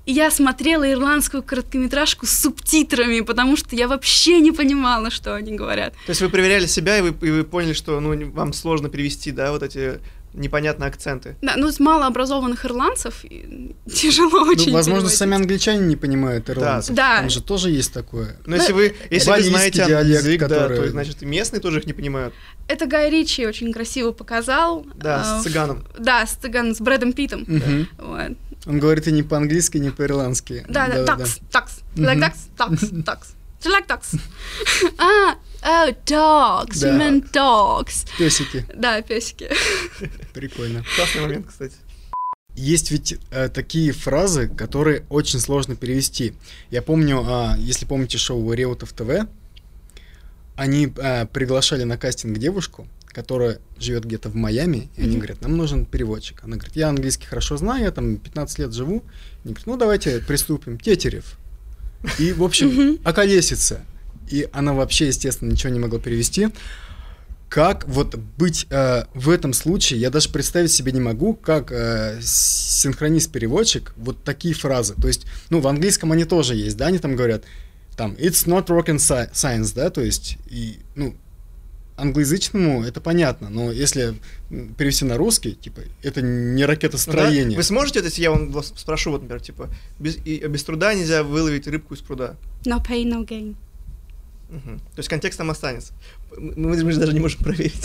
И 0.09 0.13
я 0.13 0.31
смотрела 0.31 0.91
ирландскую 0.91 1.43
короткометражку 1.43 2.25
с 2.25 2.31
субтитрами, 2.31 3.21
потому 3.21 3.59
что 3.59 3.77
я 3.77 3.87
вообще 3.89 4.41
не 4.41 4.53
понимала, 4.53 5.11
что 5.11 5.35
они 5.35 5.55
говорят. 5.55 5.93
То 6.07 6.11
есть 6.13 6.23
вы 6.23 6.31
проверяли 6.31 6.65
себя, 6.65 6.97
и 6.97 7.03
вы, 7.03 7.09
и 7.29 7.31
вы 7.31 7.45
поняли, 7.45 7.75
что 7.75 8.01
ну, 8.01 8.31
вам 8.31 8.55
сложно 8.55 8.89
перевести, 8.89 9.33
да, 9.33 9.53
вот 9.53 9.63
эти 9.63 10.01
непонятные 10.33 10.89
акценты. 10.89 11.37
Да, 11.43 11.55
ну, 11.57 11.71
с 11.71 11.79
малообразованных 11.79 12.65
ирландцев 12.65 13.23
и 13.25 13.75
тяжело 13.95 14.45
очень 14.45 14.69
Ну, 14.69 14.73
возможно, 14.75 15.01
переводить. 15.01 15.19
сами 15.19 15.35
англичане 15.35 15.87
не 15.87 15.97
понимают 15.97 16.49
ирландцев. 16.49 16.97
Да. 16.97 17.19
Там 17.19 17.29
же 17.29 17.43
тоже 17.43 17.71
есть 17.71 17.93
такое. 17.93 18.39
Но 18.47 18.57
если 18.57 18.73
вы, 18.73 18.95
если 19.11 19.31
вы 19.31 19.43
знаете 19.43 19.85
диалект, 19.85 20.21
язык, 20.25 20.41
да, 20.41 20.49
который- 20.49 20.77
то 20.79 20.89
значит 20.89 21.21
местные 21.21 21.61
тоже 21.61 21.81
их 21.81 21.87
не 21.87 21.93
понимают. 21.93 22.33
Это 22.67 22.87
Гай 22.87 23.11
Ричи 23.11 23.47
очень 23.47 23.73
красиво 23.75 24.13
показал. 24.13 24.87
Да, 24.95 25.21
а, 25.37 25.41
с 25.41 25.43
цыганом. 25.43 25.85
в- 25.99 26.01
Да, 26.03 26.25
с 26.27 26.33
цыган, 26.35 26.75
с 26.75 26.81
Брэдом 26.81 27.13
Питом. 27.13 27.45
Мгм. 27.47 27.89
Вот. 27.99 28.37
Он 28.69 28.79
говорит 28.79 29.09
и 29.09 29.13
не 29.13 29.23
по-английски, 29.23 29.79
не 29.79 29.91
по-ирландски. 29.91 30.65
Да, 30.69 30.89
да, 30.89 31.05
такс, 31.05 31.41
такс. 31.51 31.81
You 31.97 32.05
like 32.05 32.19
ducks? 32.21 32.39
Ducks, 32.57 32.91
ducks. 33.03 33.27
Do 33.63 33.71
you 33.71 33.73
like 33.73 33.87
ducks? 33.89 34.21
А, 34.99 35.35
oh, 35.63 35.97
dogs. 36.07 36.75
You 36.77 36.81
Да. 36.93 36.99
meant 36.99 37.33
dogs. 37.33 38.07
Песики. 38.19 38.65
Да, 38.75 39.01
песики. 39.03 39.51
Прикольно. 40.35 40.85
Классный 40.97 41.23
момент, 41.23 41.47
кстати. 41.49 41.75
Есть 42.55 42.91
ведь 42.91 43.17
э, 43.31 43.49
такие 43.49 43.93
фразы, 43.93 44.49
которые 44.49 45.05
очень 45.09 45.39
сложно 45.41 45.75
перевести. 45.77 46.35
Я 46.71 46.83
помню, 46.83 47.25
а, 47.27 47.57
если 47.59 47.87
помните 47.87 48.19
шоу 48.19 48.53
Реутов 48.53 48.93
ТВ, 48.93 49.27
они 50.57 50.93
э, 50.97 51.27
приглашали 51.27 51.85
на 51.85 51.97
кастинг 51.97 52.37
девушку, 52.39 52.87
которая 53.09 53.59
живет 53.79 54.05
где-то 54.05 54.29
в 54.29 54.35
Майами, 54.35 54.91
и 54.97 55.03
они 55.03 55.17
говорят, 55.17 55.41
нам 55.43 55.57
нужен 55.57 55.87
переводчик. 55.87 56.41
Она 56.45 56.57
говорит, 56.57 56.77
я 56.77 56.89
английский 56.89 57.27
хорошо 57.27 57.57
знаю, 57.57 57.85
я 57.85 57.91
там 57.91 58.17
15 58.17 58.59
лет 58.59 58.73
живу. 58.73 59.03
Они 59.45 59.55
говорят, 59.55 59.67
ну 59.67 59.77
давайте 59.77 60.21
приступим. 60.21 60.79
Тетерев. 60.79 61.39
И, 62.19 62.33
в 62.33 62.43
общем, 62.45 62.69
Мгм. 62.69 62.99
околесица. 63.05 63.81
И 64.31 64.49
она 64.53 64.73
вообще, 64.75 65.07
естественно, 65.09 65.51
ничего 65.51 65.73
не 65.73 65.81
могла 65.81 65.99
перевести. 65.99 66.49
Как 67.49 67.89
вот 67.89 68.15
быть 68.15 68.67
э, 68.69 69.05
в 69.15 69.31
этом 69.31 69.55
случае, 69.55 70.01
я 70.01 70.11
даже 70.11 70.29
представить 70.29 70.71
себе 70.71 70.93
не 70.93 71.01
могу, 71.01 71.33
как 71.35 71.73
э, 71.73 72.21
синхронист-переводчик 72.21 73.95
вот 73.97 74.23
такие 74.23 74.55
фразы. 74.55 74.95
То 75.01 75.09
есть, 75.09 75.25
ну, 75.51 75.61
в 75.61 75.67
английском 75.67 76.13
они 76.13 76.25
тоже 76.25 76.55
есть, 76.55 76.77
да, 76.77 76.87
они 76.89 76.99
там 76.99 77.17
говорят, 77.17 77.45
там, 77.97 78.13
it's 78.13 78.47
not 78.47 78.67
rocket 78.67 78.97
sci- 78.97 79.33
science, 79.33 79.73
да, 79.75 79.91
то 79.91 80.01
есть, 80.03 80.37
и, 80.47 80.79
ну, 80.95 81.17
англоязычному 81.99 82.85
это 82.85 83.01
понятно, 83.01 83.51
но 83.51 83.73
если 83.73 84.15
перевести 84.77 85.05
на 85.05 85.17
русский, 85.17 85.53
типа, 85.53 85.81
это 86.03 86.23
не 86.23 86.53
Ну 86.53 86.59
да, 86.61 86.67
ракетостроение. 86.69 87.57
Вы 87.57 87.63
сможете, 87.63 88.01
если 88.01 88.23
я 88.23 88.31
вам 88.31 88.51
вас 88.53 88.73
спрошу, 88.77 89.11
вот, 89.11 89.23
например, 89.23 89.43
типа, 89.43 89.69
без, 89.99 90.17
и- 90.25 90.47
без 90.47 90.63
труда 90.65 90.95
нельзя 90.95 91.23
выловить 91.23 91.67
рыбку 91.67 91.95
из 91.95 92.01
пруда? 92.01 92.37
No 92.65 92.85
pain, 92.85 93.05
no 93.07 93.27
gain. 93.27 93.57
Мгм. 94.49 94.79
То 94.79 94.99
есть 94.99 95.09
контекст 95.09 95.39
там 95.39 95.51
останется. 95.51 95.93
Мы, 96.37 96.83
мы 96.83 96.93
же 96.93 97.01
даже 97.01 97.13
не 97.13 97.21
можем 97.21 97.43
проверить. 97.43 97.83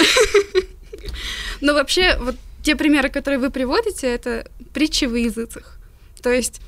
Но 1.61 1.73
вообще, 1.73 2.17
вот 2.19 2.35
те 2.61 2.75
примеры, 2.75 3.09
которые 3.09 3.39
вы 3.39 3.49
приводите, 3.49 4.07
это 4.07 4.49
притчи 4.73 5.05
в 5.05 5.15
языцах. 5.15 5.77
То 6.21 6.31
есть 6.31 6.61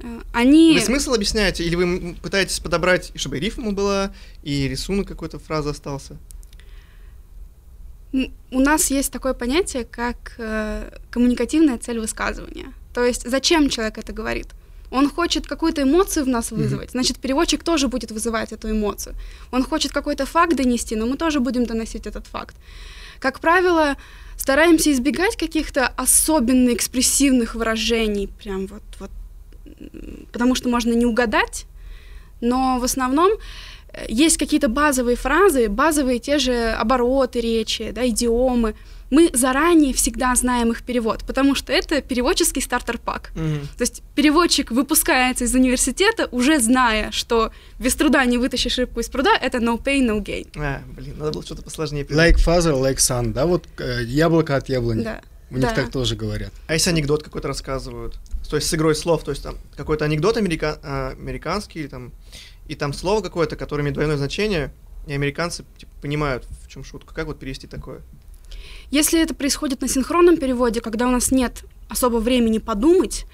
э, 0.00 0.20
они... 0.32 0.74
Вы 0.74 0.80
смысл 0.80 1.14
объясняете, 1.14 1.64
или 1.64 1.74
вы 1.74 2.14
пытаетесь 2.20 2.60
подобрать, 2.60 3.12
чтобы 3.14 3.38
и 3.38 3.40
рифма 3.40 3.72
была, 3.72 4.12
и 4.42 4.68
рисунок 4.68 5.08
какой-то 5.08 5.38
фразы 5.38 5.70
остался? 5.70 6.18
У 8.12 8.60
нас 8.60 8.90
есть 8.90 9.12
такое 9.12 9.34
понятие, 9.34 9.84
как 9.84 10.34
э, 10.38 10.90
коммуникативная 11.10 11.78
цель 11.78 12.00
высказывания. 12.00 12.72
То 12.94 13.04
есть 13.04 13.30
зачем 13.30 13.68
человек 13.68 13.98
это 13.98 14.12
говорит? 14.12 14.46
Он 14.90 15.10
хочет 15.10 15.46
какую-то 15.46 15.82
эмоцию 15.82 16.24
в 16.24 16.28
нас 16.28 16.50
вызвать, 16.50 16.92
значит, 16.92 17.18
переводчик 17.18 17.62
тоже 17.62 17.88
будет 17.88 18.10
вызывать 18.10 18.52
эту 18.52 18.70
эмоцию. 18.70 19.14
Он 19.50 19.62
хочет 19.62 19.92
какой-то 19.92 20.24
факт 20.24 20.56
донести, 20.56 20.96
но 20.96 21.06
мы 21.06 21.16
тоже 21.16 21.40
будем 21.40 21.66
доносить 21.66 22.06
этот 22.06 22.26
факт. 22.26 22.56
Как 23.18 23.40
правило, 23.40 23.96
стараемся 24.38 24.90
избегать 24.90 25.36
каких-то 25.36 25.88
особенно 25.88 26.72
экспрессивных 26.72 27.54
выражений, 27.54 28.28
прям 28.28 28.66
вот, 28.66 28.82
вот, 28.98 29.10
потому 30.32 30.54
что 30.54 30.70
можно 30.70 30.94
не 30.94 31.04
угадать, 31.04 31.66
но 32.40 32.78
в 32.78 32.84
основном 32.84 33.32
есть 34.08 34.36
какие-то 34.36 34.68
базовые 34.68 35.16
фразы, 35.16 35.68
базовые 35.68 36.18
те 36.18 36.38
же 36.38 36.70
обороты 36.70 37.40
речи, 37.40 37.90
да, 37.92 38.06
идиомы. 38.06 38.74
Мы 39.10 39.30
заранее 39.32 39.94
всегда 39.94 40.34
знаем 40.34 40.70
их 40.70 40.82
перевод, 40.82 41.24
потому 41.26 41.54
что 41.54 41.72
это 41.72 42.02
переводческий 42.02 42.60
стартер-пак. 42.60 43.30
То 43.34 43.80
есть 43.80 44.02
переводчик 44.14 44.70
выпускается 44.70 45.44
из 45.44 45.54
университета, 45.54 46.28
уже 46.30 46.60
зная, 46.60 47.10
что 47.10 47.50
без 47.78 47.94
труда 47.94 48.24
не 48.26 48.36
вытащишь 48.36 48.76
рыбку 48.76 49.00
из 49.00 49.08
пруда, 49.08 49.30
это 49.40 49.58
no 49.58 49.82
pain, 49.82 50.06
no 50.06 50.22
gain. 50.22 50.48
А, 50.56 50.82
блин, 50.94 51.14
надо 51.18 51.32
было 51.32 51.42
что-то 51.42 51.62
посложнее. 51.62 52.04
Like 52.04 52.36
father, 52.36 52.74
like 52.78 52.96
son, 52.98 53.32
да, 53.32 53.46
вот 53.46 53.64
э, 53.78 54.02
яблоко 54.04 54.56
от 54.56 54.68
яблони. 54.68 55.04
Да. 55.04 55.22
У 55.50 55.54
них 55.54 55.62
Да. 55.62 55.74
так 55.74 55.90
тоже 55.90 56.14
говорят. 56.14 56.52
А 56.66 56.74
если 56.74 56.90
анекдот 56.90 57.22
какой-то 57.22 57.48
рассказывают? 57.48 58.18
То 58.50 58.56
есть 58.56 58.68
с 58.68 58.74
игрой 58.74 58.94
слов, 58.94 59.24
то 59.24 59.30
есть 59.30 59.42
там 59.42 59.56
какой-то 59.74 60.04
анекдот 60.04 60.36
америка- 60.36 60.78
а, 60.82 61.12
американский, 61.18 61.80
или 61.80 61.86
там, 61.86 62.12
и 62.68 62.74
там 62.74 62.92
слово 62.92 63.22
какое-то, 63.22 63.56
которое 63.56 63.82
имеет 63.82 63.94
двойное 63.94 64.16
значение, 64.16 64.72
и 65.06 65.14
американцы 65.14 65.64
типа, 65.78 65.92
понимают, 66.02 66.46
в 66.64 66.68
чем 66.68 66.84
шутка. 66.84 67.14
Как 67.14 67.26
вот 67.26 67.38
перевести 67.38 67.66
такое? 67.66 68.02
Если 68.90 69.20
это 69.20 69.34
происходит 69.34 69.80
на 69.80 69.88
синхронном 69.88 70.36
переводе, 70.36 70.80
когда 70.80 71.08
у 71.08 71.10
нас 71.10 71.30
нет 71.30 71.64
особо 71.88 72.18
времени 72.18 72.58
подумать, 72.58 73.26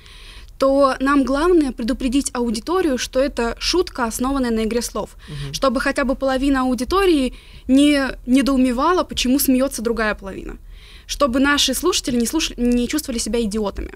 то 0.58 0.94
нам 1.00 1.24
главное 1.24 1.72
предупредить 1.72 2.30
аудиторию, 2.32 2.96
что 2.96 3.20
это 3.20 3.56
шутка, 3.58 4.04
основанная 4.04 4.50
на 4.50 4.64
игре 4.64 4.82
слов. 4.82 5.16
Мгм. 5.28 5.52
Чтобы 5.52 5.80
хотя 5.80 6.04
бы 6.04 6.14
половина 6.14 6.62
аудитории 6.62 7.34
не 7.66 8.16
недоумевала, 8.26 9.02
почему 9.02 9.38
смеется 9.38 9.82
другая 9.82 10.14
половина. 10.14 10.58
Чтобы 11.06 11.40
наши 11.40 11.74
слушатели 11.74 12.16
не, 12.16 12.26
слушали, 12.26 12.60
не 12.60 12.88
чувствовали 12.88 13.18
себя 13.18 13.42
идиотами. 13.42 13.94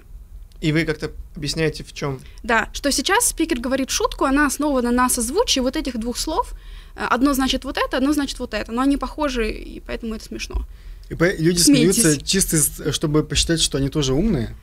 И 0.61 0.71
вы 0.71 0.83
как-то 0.85 1.11
объясняете, 1.35 1.83
в 1.83 1.93
чем. 1.93 2.19
Да, 2.43 2.69
что 2.73 2.91
сейчас 2.91 3.27
спикер 3.29 3.59
говорит 3.59 3.89
шутку, 3.89 4.25
она 4.25 4.45
основана 4.45 4.91
на 4.91 5.09
созвучии 5.09 5.61
вот 5.61 5.75
этих 5.75 5.97
двух 5.99 6.17
слов, 6.17 6.53
Э, 6.95 7.05
Одно 7.09 7.33
значит 7.33 7.63
вот 7.63 7.77
это, 7.77 7.97
одно 7.97 8.13
значит 8.13 8.39
вот 8.39 8.53
это, 8.53 8.71
но 8.71 8.81
они 8.81 8.97
похожи, 8.97 9.51
и 9.51 9.79
поэтому 9.79 10.15
это 10.15 10.25
смешно. 10.25 10.65
И 11.09 11.15
по- 11.15 11.33
люди 11.35 11.59
Смейтесь. 11.59 12.01
смеются 12.01 12.21
чисто, 12.25 12.91
чтобы 12.91 13.23
посчитать, 13.23 13.61
что 13.61 13.77
они 13.77 13.89
тоже 13.89 14.13
умные. 14.13 14.55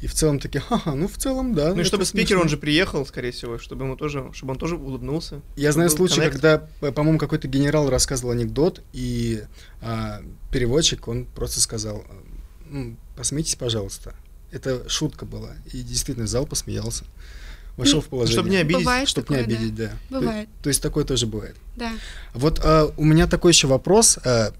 И 0.00 0.06
в 0.06 0.14
целом 0.14 0.38
такие, 0.38 0.60
ха-ха, 0.60 0.94
ну 0.94 1.08
в 1.08 1.16
целом, 1.16 1.54
да. 1.54 1.74
Ну 1.74 1.80
и 1.80 1.84
чтобы 1.84 2.04
спикер, 2.04 2.28
смешно». 2.28 2.42
он 2.42 2.48
же 2.48 2.56
приехал, 2.56 3.06
скорее 3.06 3.30
всего, 3.32 3.58
чтобы 3.58 3.84
ему 3.84 3.96
тоже, 3.96 4.30
чтобы 4.32 4.52
он 4.52 4.58
тоже 4.58 4.76
улыбнулся. 4.76 5.40
Я 5.56 5.72
знаю 5.72 5.88
случай, 5.90 6.16
коннект. 6.16 6.34
когда, 6.34 6.68
э, 6.80 6.92
по-моему, 6.92 7.18
какой-то 7.18 7.48
генерал 7.48 7.88
рассказывал 7.90 8.32
анекдот, 8.32 8.82
и 8.92 9.42
а, 9.80 10.20
переводчик, 10.50 11.06
он 11.08 11.26
просто 11.26 11.60
сказал, 11.60 12.04
«М, 12.70 12.98
посмейтесь, 13.16 13.54
пожалуйста. 13.56 14.14
Это 14.54 14.88
шутка 14.88 15.24
была. 15.26 15.50
И 15.72 15.82
действительно, 15.82 16.26
зал 16.26 16.46
посмеялся. 16.46 17.04
Вошел 17.76 18.00
в 18.00 18.04
Ну, 18.04 18.10
положение. 18.10 18.32
чтобы 18.38 18.50
не 18.50 18.56
обидеть. 18.58 18.84
Бывает 18.84 19.08
Чтоб 19.08 19.28
не 19.28 19.36
такое, 19.36 19.48
да. 19.48 19.56
обидеть, 19.60 19.74
да. 19.74 19.90
Бывает. 20.10 20.48
То, 20.58 20.62
то 20.64 20.68
есть 20.68 20.80
такое 20.80 21.04
тоже 21.04 21.26
бывает. 21.26 21.56
Да. 21.76 21.90
Вот 22.32 22.60
а, 22.62 22.92
у 22.96 23.04
меня 23.04 23.26
такой 23.26 23.50
еще 23.50 23.66
вопрос. 23.66 24.16
А, 24.24 24.52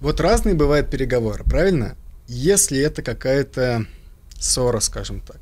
вот 0.00 0.20
разные 0.20 0.54
бывают 0.54 0.90
переговоры, 0.90 1.42
правильно? 1.44 1.96
Если 2.28 2.78
это 2.78 3.02
какая-то 3.02 3.86
ссора, 4.38 4.80
скажем 4.80 5.20
так. 5.20 5.38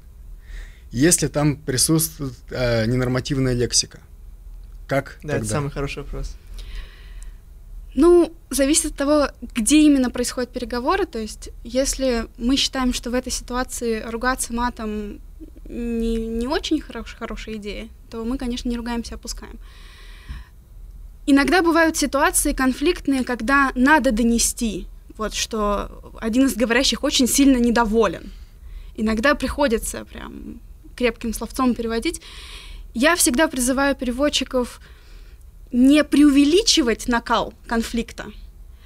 Если 0.93 1.27
там 1.27 1.57
присутствует 1.57 2.35
а, 2.53 2.87
ненормативная 2.87 3.53
лексика. 3.55 3.99
Как 4.87 5.19
Да, 5.23 5.31
это 5.35 5.41
тогда? 5.41 5.55
самый 5.55 5.71
хороший 5.73 6.05
вопрос. 6.05 6.35
Ну, 7.95 8.33
зависит 8.51 8.93
от 8.93 8.97
того, 8.97 9.29
где 9.55 9.81
именно 9.81 10.11
происходят 10.11 10.51
переговоры. 10.51 11.07
То 11.07 11.19
есть, 11.19 11.51
если 11.65 12.27
мы 12.37 12.57
считаем, 12.57 12.93
что 12.93 13.11
в 13.11 13.15
этой 13.15 13.33
ситуации 13.33 14.03
ругаться 14.07 14.53
матом 14.53 15.21
не, 15.69 16.17
не 16.17 16.47
очень 16.47 16.81
хорош, 16.81 17.17
хорошая 17.19 17.57
идея, 17.57 17.89
то 18.11 18.25
мы, 18.25 18.39
конечно, 18.39 18.69
не 18.69 18.77
ругаемся, 18.77 19.15
а 19.15 19.17
опускаем. 19.17 19.59
Иногда 21.27 21.63
бывают 21.63 21.97
ситуации 21.97 22.53
конфликтные, 22.53 23.23
когда 23.23 23.71
надо 23.75 24.13
донести, 24.13 24.87
вот, 25.17 25.35
что 25.35 26.15
один 26.21 26.47
из 26.47 26.55
говорящих 26.55 27.05
очень 27.05 27.27
сильно 27.27 27.59
недоволен. 27.59 28.33
Иногда 28.97 29.35
приходится 29.35 30.05
прям 30.05 30.61
крепким 30.97 31.35
словцом 31.35 31.75
переводить. 31.75 32.23
Я 32.95 33.15
всегда 33.15 33.47
призываю 33.47 33.95
переводчиков 33.95 34.81
не 35.73 36.05
преувеличивать 36.05 37.09
накал 37.09 37.55
конфликта. 37.67 38.27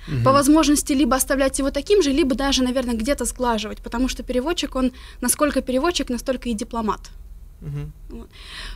Мгм. 0.09 0.25
По 0.25 0.33
возможности 0.33 0.93
либо 0.93 1.17
оставлять 1.17 1.59
его 1.59 1.71
таким 1.71 2.03
же, 2.03 2.11
либо 2.11 2.35
даже, 2.35 2.62
наверное, 2.62 2.95
где-то 2.95 3.25
сглаживать, 3.25 3.79
потому 3.83 4.09
что 4.09 4.23
переводчик, 4.23 4.75
он 4.75 4.93
насколько 5.21 5.62
переводчик, 5.62 6.11
настолько 6.11 6.49
и 6.49 6.55
дипломат. 6.55 7.11
Мгм. 7.61 7.93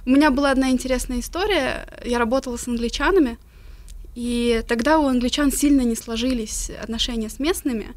У 0.06 0.10
меня 0.10 0.30
была 0.30 0.52
одна 0.52 0.70
интересная 0.70 1.18
история. 1.18 1.88
Я 2.04 2.18
работала 2.18 2.56
с 2.56 2.68
англичанами, 2.68 3.38
и 4.14 4.62
тогда 4.68 4.98
у 4.98 5.08
англичан 5.08 5.50
сильно 5.50 5.80
не 5.80 5.96
сложились 5.96 6.70
отношения 6.70 7.28
с 7.28 7.40
местными. 7.40 7.88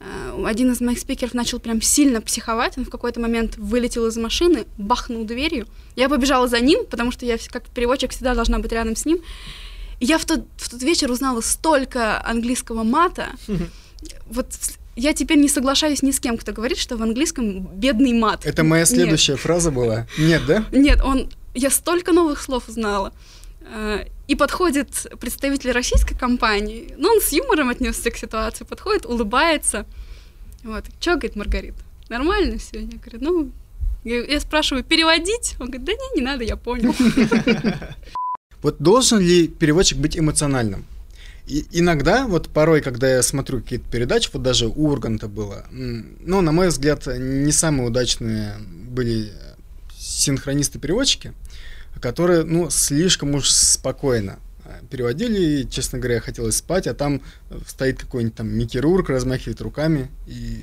Э, 0.00 0.42
Один 0.46 0.72
из 0.72 0.80
моих 0.80 0.98
спикеров 0.98 1.34
начал 1.34 1.60
прям 1.60 1.82
сильно 1.82 2.20
психовать. 2.20 2.78
Он 2.78 2.84
в 2.84 2.90
какой-то 2.90 3.20
момент 3.20 3.56
вылетел 3.56 4.06
из 4.06 4.16
машины, 4.16 4.66
бахнул 4.78 5.24
дверью. 5.24 5.66
Я 5.96 6.08
побежала 6.08 6.48
за 6.48 6.60
ним, 6.60 6.86
потому 6.86 7.12
что 7.12 7.26
я 7.26 7.36
как 7.50 7.64
переводчик 7.64 8.10
всегда 8.10 8.34
должна 8.34 8.58
быть 8.58 8.72
рядом 8.72 8.96
с 8.96 9.04
ним. 9.04 9.18
И 10.00 10.06
я 10.06 10.18
в 10.18 10.24
тот, 10.24 10.46
в 10.56 10.70
тот 10.70 10.82
вечер 10.82 11.10
узнала 11.10 11.40
столько 11.40 12.24
английского 12.26 12.82
мата. 12.82 13.28
Вот 14.26 14.46
я 14.96 15.12
теперь 15.12 15.38
не 15.38 15.48
соглашаюсь 15.48 16.02
ни 16.02 16.10
с 16.10 16.20
кем, 16.20 16.38
кто 16.38 16.52
говорит, 16.52 16.78
что 16.78 16.96
в 16.96 17.02
английском 17.02 17.66
бедный 17.74 18.14
мат. 18.14 18.46
Это 18.46 18.64
моя 18.64 18.82
Нет. 18.82 18.88
следующая 18.88 19.36
фраза 19.36 19.70
была. 19.70 20.06
Нет, 20.18 20.46
да? 20.46 20.64
Нет, 20.72 21.02
он... 21.02 21.28
Я 21.54 21.68
столько 21.68 22.12
новых 22.12 22.40
слов 22.40 22.68
узнала. 22.68 23.12
И 24.30 24.36
подходит 24.36 25.08
представитель 25.18 25.72
российской 25.72 26.14
компании, 26.14 26.94
ну, 26.96 27.08
он 27.08 27.20
с 27.20 27.32
юмором 27.32 27.68
отнесся 27.68 28.12
к 28.12 28.16
ситуации, 28.16 28.62
подходит, 28.62 29.04
улыбается. 29.04 29.86
Вот. 30.62 30.84
Чё, 31.00 31.14
говорит 31.14 31.34
Маргарит, 31.34 31.74
нормально 32.08 32.58
все? 32.58 32.78
Я 32.78 32.98
говорю, 32.98 33.18
ну... 33.20 33.50
Я 34.04 34.38
спрашиваю, 34.38 34.84
переводить? 34.84 35.56
Он 35.58 35.66
говорит, 35.66 35.84
да 35.84 35.92
не, 35.94 36.20
не 36.20 36.24
надо, 36.24 36.44
я 36.44 36.54
понял. 36.56 36.94
Вот 38.62 38.76
должен 38.78 39.18
ли 39.18 39.48
переводчик 39.48 39.98
быть 39.98 40.16
эмоциональным? 40.16 40.84
И 41.48 41.66
иногда, 41.72 42.28
вот 42.28 42.50
порой, 42.50 42.82
когда 42.82 43.10
я 43.10 43.22
смотрю 43.22 43.60
какие-то 43.62 43.90
передачи, 43.90 44.30
вот 44.32 44.42
даже 44.42 44.68
у 44.68 44.90
Урганта 44.90 45.26
было, 45.26 45.64
ну, 45.70 46.40
на 46.40 46.52
мой 46.52 46.68
взгляд, 46.68 47.04
не 47.06 47.50
самые 47.50 47.88
удачные 47.88 48.54
были 48.60 49.32
синхронисты-переводчики, 49.98 51.32
которые, 52.00 52.44
ну, 52.44 52.70
слишком 52.70 53.34
уж 53.34 53.50
спокойно 53.50 54.38
э, 54.64 54.80
переводили, 54.90 55.62
и, 55.62 55.68
честно 55.70 55.98
говоря, 55.98 56.20
хотелось 56.20 56.56
спать, 56.58 56.86
а 56.86 56.94
там 56.94 57.22
э, 57.50 57.58
стоит 57.66 57.98
какой-нибудь 58.00 58.36
там 58.36 58.48
Микки 58.48 58.78
Рурк, 58.78 59.08
размахивает 59.08 59.60
руками, 59.60 60.10
и... 60.26 60.60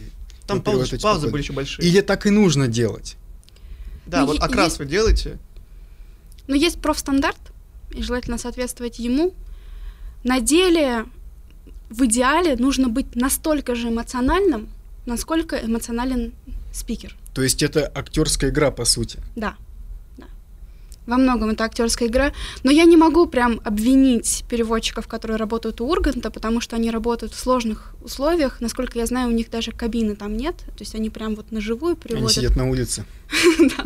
Там 0.48 0.60
и 0.60 0.62
перевод 0.62 0.90
паузы, 0.90 1.00
спокойно. 1.00 1.28
были 1.32 1.42
еще 1.42 1.54
большие. 1.54 1.88
Или 1.88 2.02
так 2.02 2.26
и 2.26 2.30
нужно 2.30 2.68
делать? 2.68 3.18
Да, 4.06 4.22
Ну, 4.22 4.28
вот 4.28 4.40
окрас 4.40 4.68
есть- 4.68 4.80
вы 4.80 4.86
делаете. 4.86 5.38
Но 6.48 6.56
есть 6.56 6.80
профстандарт, 6.82 7.38
и 7.92 8.02
желательно 8.02 8.38
соответствовать 8.38 9.00
ему. 9.00 9.34
На 10.24 10.40
деле, 10.40 11.06
в 11.90 12.04
идеале, 12.06 12.56
нужно 12.56 12.88
быть 12.90 13.16
настолько 13.16 13.76
же 13.76 13.90
эмоциональным, 13.90 14.70
насколько 15.06 15.58
эмоционален 15.58 16.34
спикер. 16.74 17.16
То 17.34 17.42
есть 17.44 17.62
это 17.64 17.86
актерская 17.94 18.50
игра, 18.50 18.72
по 18.72 18.86
сути. 18.86 19.20
Да. 19.36 19.56
Во 21.08 21.18
многом 21.18 21.50
это 21.50 21.64
актерская 21.64 22.10
игра. 22.10 22.34
Но 22.64 22.70
я 22.72 22.84
не 22.84 22.98
могу 22.98 23.26
прям 23.26 23.62
обвинить 23.64 24.44
переводчиков, 24.50 25.08
которые 25.08 25.38
работают 25.38 25.82
у 25.82 25.88
Урганта, 25.90 26.30
потому 26.30 26.62
что 26.62 26.76
они 26.76 26.92
работают 26.92 27.34
в 27.34 27.40
сложных 27.40 27.94
условиях. 28.02 28.60
Насколько 28.60 29.00
я 29.00 29.06
знаю, 29.06 29.30
у 29.30 29.32
них 29.32 29.50
даже 29.50 29.72
кабины 29.72 30.16
там 30.16 30.36
нет. 30.36 30.58
То 30.58 30.80
есть 30.80 30.94
они 30.96 31.10
прям 31.10 31.36
вот 31.36 31.52
наживую 31.52 31.94
Они 31.94 32.02
переводят. 32.02 32.32
сидят 32.36 32.56
на 32.56 32.70
улице. 32.70 33.06
Да. 33.60 33.86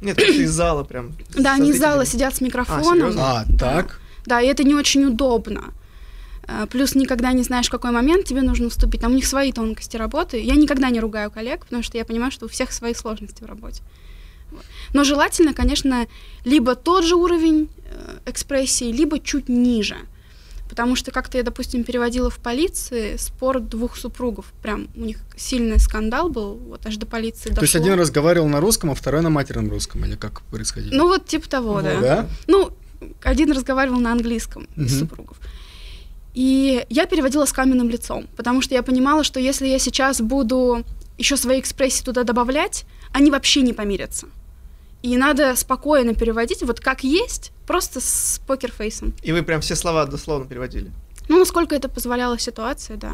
Нет, 0.00 0.16
как-то 0.18 0.32
из 0.32 0.50
зала 0.50 0.82
прям. 0.84 1.12
Да, 1.34 1.54
они 1.54 1.70
из 1.70 1.78
зала 1.78 2.04
сидят 2.04 2.34
с 2.34 2.40
микрофоном. 2.40 3.14
А, 3.18 3.44
Да. 3.48 3.72
так? 3.74 4.00
Да, 4.26 4.40
и 4.40 4.46
это 4.46 4.64
не 4.64 4.74
очень 4.74 5.04
удобно. 5.04 5.72
Э, 6.46 6.66
Плюс 6.70 6.94
никогда 6.94 7.32
не 7.32 7.42
знаешь, 7.42 7.68
в 7.68 7.70
какой 7.70 7.90
момент 7.90 8.26
тебе 8.26 8.42
нужно 8.42 8.68
вступить. 8.68 9.00
Там 9.00 9.12
у 9.12 9.14
них 9.14 9.26
свои 9.26 9.52
тонкости 9.52 9.96
работы. 9.96 10.38
Я 10.42 10.56
никогда 10.56 10.90
не 10.90 11.00
ругаю 11.00 11.30
коллег, 11.30 11.64
потому 11.64 11.82
что 11.82 11.96
я 11.96 12.04
понимаю, 12.04 12.32
что 12.32 12.46
у 12.46 12.48
всех 12.48 12.72
свои 12.72 12.92
сложности 12.94 13.42
в 13.42 13.46
работе. 13.46 13.82
Но 14.92 15.04
желательно, 15.04 15.54
конечно, 15.54 16.06
либо 16.44 16.74
тот 16.74 17.04
же 17.04 17.14
уровень 17.16 17.68
э, 17.84 18.18
экспрессии, 18.26 18.92
либо 18.92 19.18
чуть 19.18 19.48
ниже. 19.48 19.96
Потому 20.68 20.96
что 20.96 21.10
как-то 21.10 21.36
я, 21.38 21.44
допустим, 21.44 21.84
переводила 21.84 22.30
в 22.30 22.38
полиции 22.38 23.16
спор 23.16 23.60
двух 23.60 23.96
супругов. 23.96 24.46
Прям 24.62 24.88
у 24.96 25.00
них 25.00 25.18
сильный 25.36 25.78
скандал 25.78 26.30
был, 26.30 26.54
вот 26.54 26.86
аж 26.86 26.96
до 26.96 27.06
полиции 27.06 27.50
То 27.50 27.60
есть 27.60 27.74
дошло. 27.74 27.80
один 27.80 27.98
разговаривал 28.00 28.48
на 28.48 28.60
русском, 28.60 28.90
а 28.90 28.94
второй 28.94 29.20
на 29.20 29.30
матерном 29.30 29.70
русском, 29.70 30.04
или 30.04 30.16
как 30.16 30.42
происходило? 30.42 30.94
Ну 30.94 31.06
вот 31.08 31.26
типа 31.26 31.48
того, 31.48 31.82
да. 31.82 32.00
да? 32.00 32.28
Ну, 32.46 32.70
один 33.22 33.52
разговаривал 33.52 34.00
на 34.00 34.12
английском 34.12 34.66
из 34.76 34.92
Мгм. 34.92 35.00
супругов. 35.00 35.36
И 36.32 36.84
я 36.88 37.06
переводила 37.06 37.44
с 37.44 37.52
каменным 37.52 37.88
лицом, 37.88 38.26
потому 38.36 38.60
что 38.60 38.74
я 38.74 38.82
понимала, 38.82 39.22
что 39.22 39.38
если 39.38 39.66
я 39.68 39.78
сейчас 39.78 40.20
буду 40.20 40.82
еще 41.18 41.36
свои 41.36 41.60
экспрессии 41.60 42.02
туда 42.02 42.24
добавлять, 42.24 42.84
они 43.12 43.30
вообще 43.30 43.62
не 43.62 43.72
помирятся. 43.72 44.26
И 45.04 45.18
надо 45.18 45.54
спокойно 45.54 46.14
переводить, 46.14 46.62
вот 46.62 46.80
как 46.80 47.04
есть, 47.04 47.52
просто 47.66 48.00
с 48.00 48.40
покерфейсом. 48.46 49.12
И 49.22 49.32
вы 49.32 49.42
прям 49.42 49.60
все 49.60 49.76
слова 49.76 50.06
дословно 50.06 50.46
переводили. 50.48 50.90
Ну, 51.28 51.38
насколько 51.38 51.74
это 51.74 51.90
позволяла 51.90 52.38
ситуация, 52.38 52.96
да. 52.96 53.12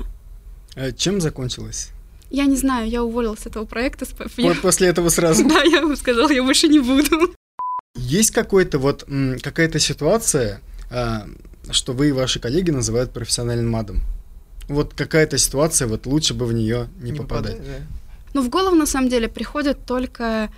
А 0.77 0.93
Чем 0.93 1.21
закончилось? 1.21 1.91
Я 2.31 2.47
не 2.47 2.57
знаю, 2.57 2.89
я 2.89 3.03
уволилась 3.03 3.41
с 3.41 3.47
этого 3.47 3.65
проекта. 3.67 4.05
с- 4.05 4.15
я- 4.37 4.55
После 4.63 4.87
этого 4.87 5.09
сразу. 5.11 5.43
Да, 5.49 5.63
я 5.65 5.81
вам 5.83 5.97
сказала, 5.97 6.31
я 6.31 6.45
больше 6.45 6.69
не 6.69 6.79
буду. 6.79 7.35
Есть 7.97 8.31
какой-то 8.31 8.79
вот 8.79 9.05
какая-то 9.43 9.81
ситуация, 9.81 10.61
а, 10.93 11.27
что 11.73 11.93
вы 11.93 12.11
и 12.11 12.13
ваши 12.13 12.39
коллеги 12.39 12.71
называют 12.71 13.13
профессиональным 13.13 13.69
мадом? 13.69 14.01
Вот 14.69 14.95
какая-то 14.95 15.39
ситуация, 15.39 15.89
вот 15.89 16.07
лучше 16.07 16.35
бы 16.35 16.47
в 16.47 16.53
нее 16.53 16.87
не, 17.03 17.13
попадать. 17.13 17.57
попадай, 17.57 17.79
да. 17.81 17.87
Ну, 18.35 18.43
в 18.43 18.49
голову, 18.49 18.77
на 18.77 18.87
самом 18.87 19.09
деле, 19.09 19.27
приходят 19.29 19.85
только 19.85 20.51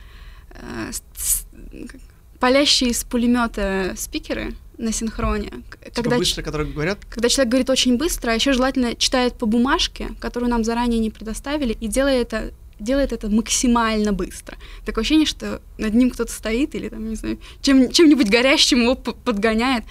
палящие 2.39 2.91
из 2.91 3.05
пулемета 3.05 3.95
спикеры 3.97 4.55
на 4.79 4.93
синхроне. 4.93 5.51
Типа 5.51 5.95
Когда, 5.95 6.17
быстро, 6.19 6.43
которые 6.43 6.73
говорят, 6.73 7.05
когда 7.09 7.29
человек 7.29 7.51
говорит 7.51 7.71
очень 7.71 7.97
быстро, 7.97 8.33
а 8.33 8.35
еще 8.35 8.53
желательно 8.53 8.97
читает 8.97 9.35
по 9.35 9.47
бумажке, 9.47 10.11
которую 10.19 10.51
нам 10.51 10.65
заранее 10.65 10.99
не 10.99 11.11
предоставили, 11.11 11.73
и 11.73 11.87
делает 11.87 12.33
это 12.33 12.53
делает 12.81 13.13
это 13.13 13.29
максимально 13.29 14.13
быстро. 14.13 14.57
Такое 14.85 15.03
ощущение, 15.03 15.27
что 15.27 15.63
над 15.79 15.95
ним 15.95 16.11
кто-то 16.11 16.33
стоит 16.33 16.75
или 16.75 16.89
там, 16.89 17.09
не 17.09 17.15
знаю, 17.15 17.39
чем, 17.61 17.93
чем-нибудь 17.93 18.29
горящим 18.29 18.83
его 18.83 18.97
подгоняет. 18.97 19.85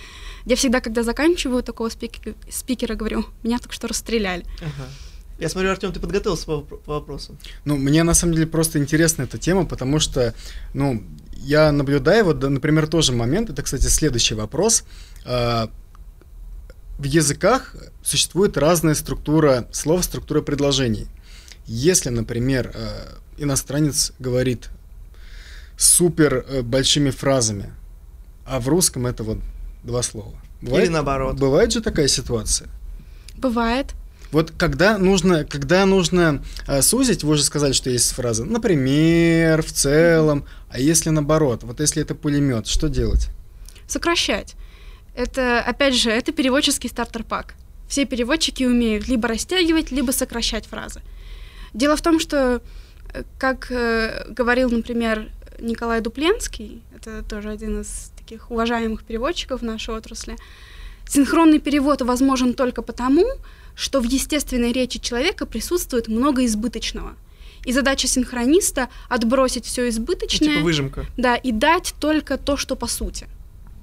Я 0.45 0.57
всегда, 0.57 0.81
когда 0.81 1.03
заканчиваю 1.03 1.63
такого 1.63 1.87
спикера, 1.87 2.35
спикера, 2.49 2.95
говорю, 2.95 3.25
меня 3.43 3.59
только 3.59 3.73
что 3.73 3.87
расстреляли. 3.87 4.45
Ага. 4.57 4.89
Я 5.41 5.49
смотрю, 5.49 5.71
Артем, 5.71 5.91
ты 5.91 5.99
подготовился 5.99 6.45
по, 6.45 6.61
по 6.61 6.93
вопросу. 6.93 7.35
Ну, 7.65 7.75
мне 7.75 8.03
на 8.03 8.13
самом 8.13 8.35
деле 8.35 8.45
просто 8.45 8.77
интересна 8.77 9.23
эта 9.23 9.39
тема, 9.39 9.65
потому 9.65 9.99
что, 9.99 10.35
ну, 10.75 11.03
я 11.33 11.71
наблюдаю, 11.71 12.25
вот, 12.25 12.43
например, 12.43 12.85
тоже 12.85 13.11
момент, 13.11 13.49
это, 13.49 13.63
кстати, 13.63 13.87
следующий 13.87 14.35
вопрос. 14.35 14.83
А, 15.25 15.71
в 16.99 17.03
языках 17.05 17.75
существует 18.03 18.55
разная 18.55 18.93
структура 18.93 19.67
слов, 19.71 20.03
структура 20.03 20.43
предложений. 20.43 21.07
Если, 21.65 22.09
например, 22.09 22.71
э, 22.75 23.15
иностранец 23.39 24.13
говорит 24.19 24.69
супер 25.75 26.45
э, 26.47 26.61
большими 26.61 27.09
фразами, 27.09 27.73
а 28.45 28.59
в 28.59 28.67
русском 28.67 29.07
это 29.07 29.23
вот 29.23 29.39
два 29.83 30.03
слова. 30.03 30.35
Бывает, 30.61 30.85
Или 30.85 30.93
наоборот. 30.93 31.39
Бывает 31.39 31.71
же 31.71 31.81
такая 31.81 32.07
ситуация? 32.07 32.69
Бывает. 33.37 33.95
Вот 34.31 34.51
когда 34.51 34.97
нужно, 34.97 35.43
когда 35.43 35.85
нужно 35.85 36.43
э, 36.67 36.81
сузить, 36.81 37.23
вы 37.23 37.33
уже 37.33 37.43
сказали, 37.43 37.73
что 37.73 37.89
есть 37.89 38.11
фраза, 38.13 38.45
например, 38.45 39.61
в 39.61 39.71
целом, 39.71 40.45
а 40.69 40.79
если 40.79 41.09
наоборот, 41.09 41.63
вот 41.63 41.79
если 41.79 42.01
это 42.01 42.15
пулемет, 42.15 42.67
что 42.67 42.87
делать? 42.87 43.27
Сокращать. 43.87 44.55
Это, 45.15 45.59
опять 45.59 45.95
же, 45.95 46.09
это 46.09 46.31
переводческий 46.31 46.89
стартер-пак. 46.89 47.55
Все 47.89 48.05
переводчики 48.05 48.63
умеют 48.63 49.09
либо 49.09 49.27
растягивать, 49.27 49.91
либо 49.91 50.11
сокращать 50.11 50.65
фразы. 50.65 51.01
Дело 51.73 51.97
в 51.97 52.01
том, 52.01 52.19
что, 52.21 52.61
э, 53.13 53.23
как 53.37 53.69
э, 53.69 54.27
говорил, 54.29 54.69
например, 54.69 55.29
Николай 55.59 55.99
Дупленский, 55.99 56.81
это 56.95 57.21
тоже 57.23 57.49
один 57.49 57.81
из 57.81 58.11
таких 58.17 58.49
уважаемых 58.49 59.03
переводчиков 59.03 59.61
в 59.61 59.63
нашей 59.65 59.93
отрасли, 59.93 60.37
синхронный 61.07 61.59
перевод 61.59 62.01
возможен 62.01 62.53
только 62.53 62.81
потому, 62.81 63.25
что 63.75 63.99
в 63.99 64.03
естественной 64.03 64.71
речи 64.71 64.99
человека 64.99 65.45
присутствует 65.45 66.07
много 66.07 66.45
избыточного. 66.45 67.15
И 67.65 67.73
задача 67.73 68.07
синхрониста 68.07 68.89
отбросить 69.07 69.65
все 69.65 69.87
избыточное. 69.89 70.47
Ну, 70.47 70.53
типа 70.55 70.63
выжимка. 70.63 71.05
Да, 71.17 71.35
и 71.35 71.51
дать 71.51 71.93
только 71.99 72.37
то, 72.37 72.57
что 72.57 72.75
по 72.75 72.87
сути. 72.87 73.27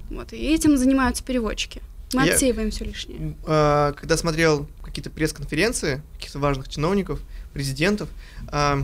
Вот, 0.09 0.33
и 0.33 0.37
этим 0.37 0.77
занимаются 0.77 1.23
переводчики. 1.23 1.81
Мы 2.13 2.25
Я, 2.25 2.33
отсеиваем 2.33 2.71
все 2.71 2.85
лишнее. 2.85 3.35
Э, 3.45 3.93
когда 3.95 4.17
смотрел 4.17 4.67
какие-то 4.83 5.09
пресс-конференции 5.11 6.01
каких-то 6.15 6.39
важных 6.39 6.67
чиновников, 6.67 7.21
президентов, 7.53 8.09
э, 8.51 8.83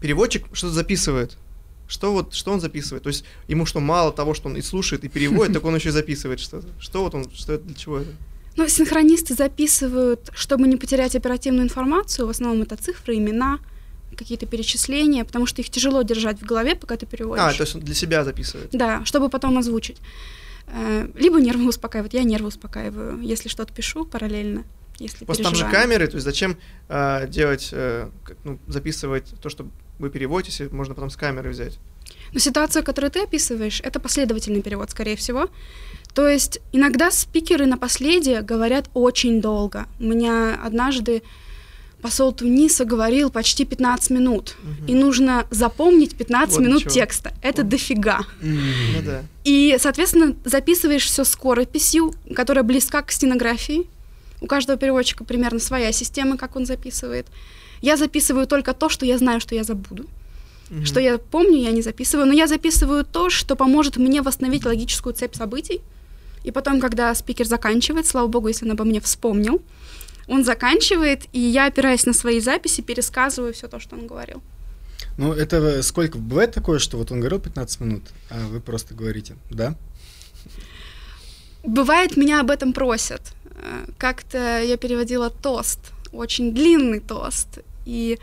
переводчик 0.00 0.44
что-то 0.52 0.74
записывает. 0.74 1.36
Что 1.88 2.12
вот, 2.12 2.34
что 2.34 2.52
он 2.52 2.60
записывает? 2.60 3.02
То 3.02 3.08
есть 3.08 3.24
ему 3.48 3.64
что, 3.64 3.80
мало 3.80 4.12
того, 4.12 4.34
что 4.34 4.48
он 4.48 4.56
и 4.56 4.62
слушает, 4.62 5.04
и 5.04 5.08
переводит, 5.08 5.52
так 5.54 5.64
он 5.64 5.74
еще 5.74 5.88
и 5.88 5.92
записывает 5.92 6.38
что-то. 6.38 6.68
Что 6.78 7.02
вот 7.02 7.14
он, 7.14 7.30
что 7.32 7.54
это, 7.54 7.64
для 7.64 7.74
чего 7.74 8.00
это? 8.00 8.10
Ну, 8.58 8.66
синхронисты 8.66 9.34
записывают, 9.34 10.30
чтобы 10.34 10.66
не 10.66 10.76
потерять 10.76 11.14
оперативную 11.14 11.62
информацию, 11.64 12.26
в 12.26 12.30
основном 12.30 12.62
это 12.62 12.76
цифры, 12.76 13.16
имена, 13.16 13.60
какие-то 14.16 14.46
перечисления, 14.46 15.24
потому 15.24 15.46
что 15.46 15.62
их 15.62 15.70
тяжело 15.70 16.02
держать 16.02 16.40
в 16.40 16.44
голове, 16.44 16.74
пока 16.74 16.96
ты 16.96 17.06
переводишь. 17.06 17.44
А, 17.44 17.52
то 17.52 17.62
есть 17.62 17.76
он 17.76 17.82
для 17.82 17.94
себя 17.94 18.24
записывает? 18.24 18.70
Да, 18.72 19.04
чтобы 19.04 19.28
потом 19.28 19.56
озвучить. 19.58 19.98
Э, 20.66 21.08
либо 21.14 21.40
нервы 21.40 21.68
успокаивать. 21.68 22.14
Я 22.14 22.24
нервы 22.24 22.48
успокаиваю, 22.48 23.20
если 23.20 23.48
что-то 23.48 23.72
пишу 23.72 24.04
параллельно. 24.04 24.64
Если 24.98 25.24
Просто 25.24 25.44
там 25.44 25.54
же 25.54 25.64
камеры, 25.64 26.08
то 26.08 26.16
есть 26.16 26.24
зачем 26.24 26.56
э, 26.88 27.28
делать, 27.28 27.68
э, 27.70 28.08
ну, 28.42 28.58
записывать 28.66 29.34
то, 29.40 29.50
что 29.50 29.68
вы 30.00 30.10
переводите, 30.10 30.64
если 30.64 30.74
можно 30.74 30.94
потом 30.96 31.10
с 31.10 31.16
камеры 31.16 31.50
взять? 31.50 31.78
Но 32.32 32.40
ситуация, 32.40 32.82
которую 32.82 33.12
ты 33.12 33.22
описываешь, 33.22 33.80
это 33.84 34.00
последовательный 34.00 34.62
перевод, 34.62 34.90
скорее 34.90 35.14
всего. 35.14 35.48
То 36.14 36.28
есть 36.28 36.60
иногда 36.72 37.10
спикеры 37.10 37.66
на 37.66 37.78
последнее 37.78 38.42
говорят 38.42 38.90
очень 38.94 39.40
долго. 39.40 39.86
У 40.00 40.04
меня 40.04 40.58
однажды 40.62 41.22
посол 42.00 42.32
Туниса 42.32 42.84
говорил 42.84 43.30
почти 43.30 43.64
15 43.64 44.10
минут. 44.10 44.56
Угу. 44.62 44.92
И 44.92 44.94
нужно 44.94 45.46
запомнить 45.50 46.16
15 46.16 46.56
вот 46.56 46.64
минут 46.64 46.88
текста. 46.88 47.32
Это 47.42 47.62
вот. 47.62 47.70
дофига. 47.70 48.20
Ну, 48.40 49.02
да. 49.04 49.22
И, 49.44 49.76
соответственно, 49.78 50.34
записываешь 50.44 51.04
все 51.04 51.24
скорописью, 51.24 52.14
которая 52.34 52.64
близка 52.64 53.02
к 53.02 53.12
стенографии. 53.12 53.86
У 54.40 54.46
каждого 54.46 54.78
переводчика 54.78 55.24
примерно 55.24 55.58
своя 55.58 55.92
система, 55.92 56.36
как 56.36 56.56
он 56.56 56.66
записывает. 56.66 57.26
Я 57.80 57.96
записываю 57.96 58.46
только 58.46 58.74
то, 58.74 58.88
что 58.88 59.06
я 59.06 59.18
знаю, 59.18 59.40
что 59.40 59.54
я 59.54 59.64
забуду. 59.64 60.06
Угу. 60.70 60.84
Что 60.84 61.00
я 61.00 61.18
помню, 61.18 61.62
я 61.62 61.70
не 61.70 61.82
записываю, 61.82 62.26
но 62.26 62.32
я 62.32 62.46
записываю 62.46 63.04
то, 63.04 63.30
что 63.30 63.56
поможет 63.56 63.96
мне 63.96 64.22
восстановить 64.22 64.64
логическую 64.64 65.14
цепь 65.14 65.34
событий. 65.34 65.80
И 66.44 66.50
потом, 66.50 66.80
когда 66.80 67.14
спикер 67.14 67.46
заканчивает, 67.46 68.06
слава 68.06 68.28
богу, 68.28 68.48
если 68.48 68.64
он 68.64 68.72
обо 68.72 68.84
мне 68.84 69.00
вспомнил, 69.00 69.62
он 70.26 70.44
заканчивает, 70.44 71.24
и 71.32 71.40
я, 71.40 71.66
опираясь 71.66 72.06
на 72.06 72.12
свои 72.12 72.40
записи, 72.40 72.82
пересказываю 72.82 73.52
все 73.52 73.68
то, 73.68 73.80
что 73.80 73.96
он 73.96 74.06
говорил. 74.06 74.42
Ну, 75.16 75.32
это 75.32 75.82
сколько? 75.82 76.18
Бывает 76.18 76.52
такое, 76.52 76.78
что 76.78 76.96
вот 76.96 77.10
он 77.10 77.20
говорил 77.20 77.40
15 77.40 77.80
минут, 77.80 78.02
а 78.30 78.46
вы 78.48 78.60
просто 78.60 78.94
говорите, 78.94 79.36
да? 79.50 79.74
Бывает, 81.64 82.16
меня 82.16 82.40
об 82.40 82.50
этом 82.50 82.72
просят. 82.72 83.20
Э, 83.44 83.86
как-то 83.98 84.62
я 84.62 84.76
переводила 84.76 85.30
тост, 85.30 85.80
очень 86.12 86.54
длинный 86.54 87.00
тост, 87.00 87.58
и 87.84 88.18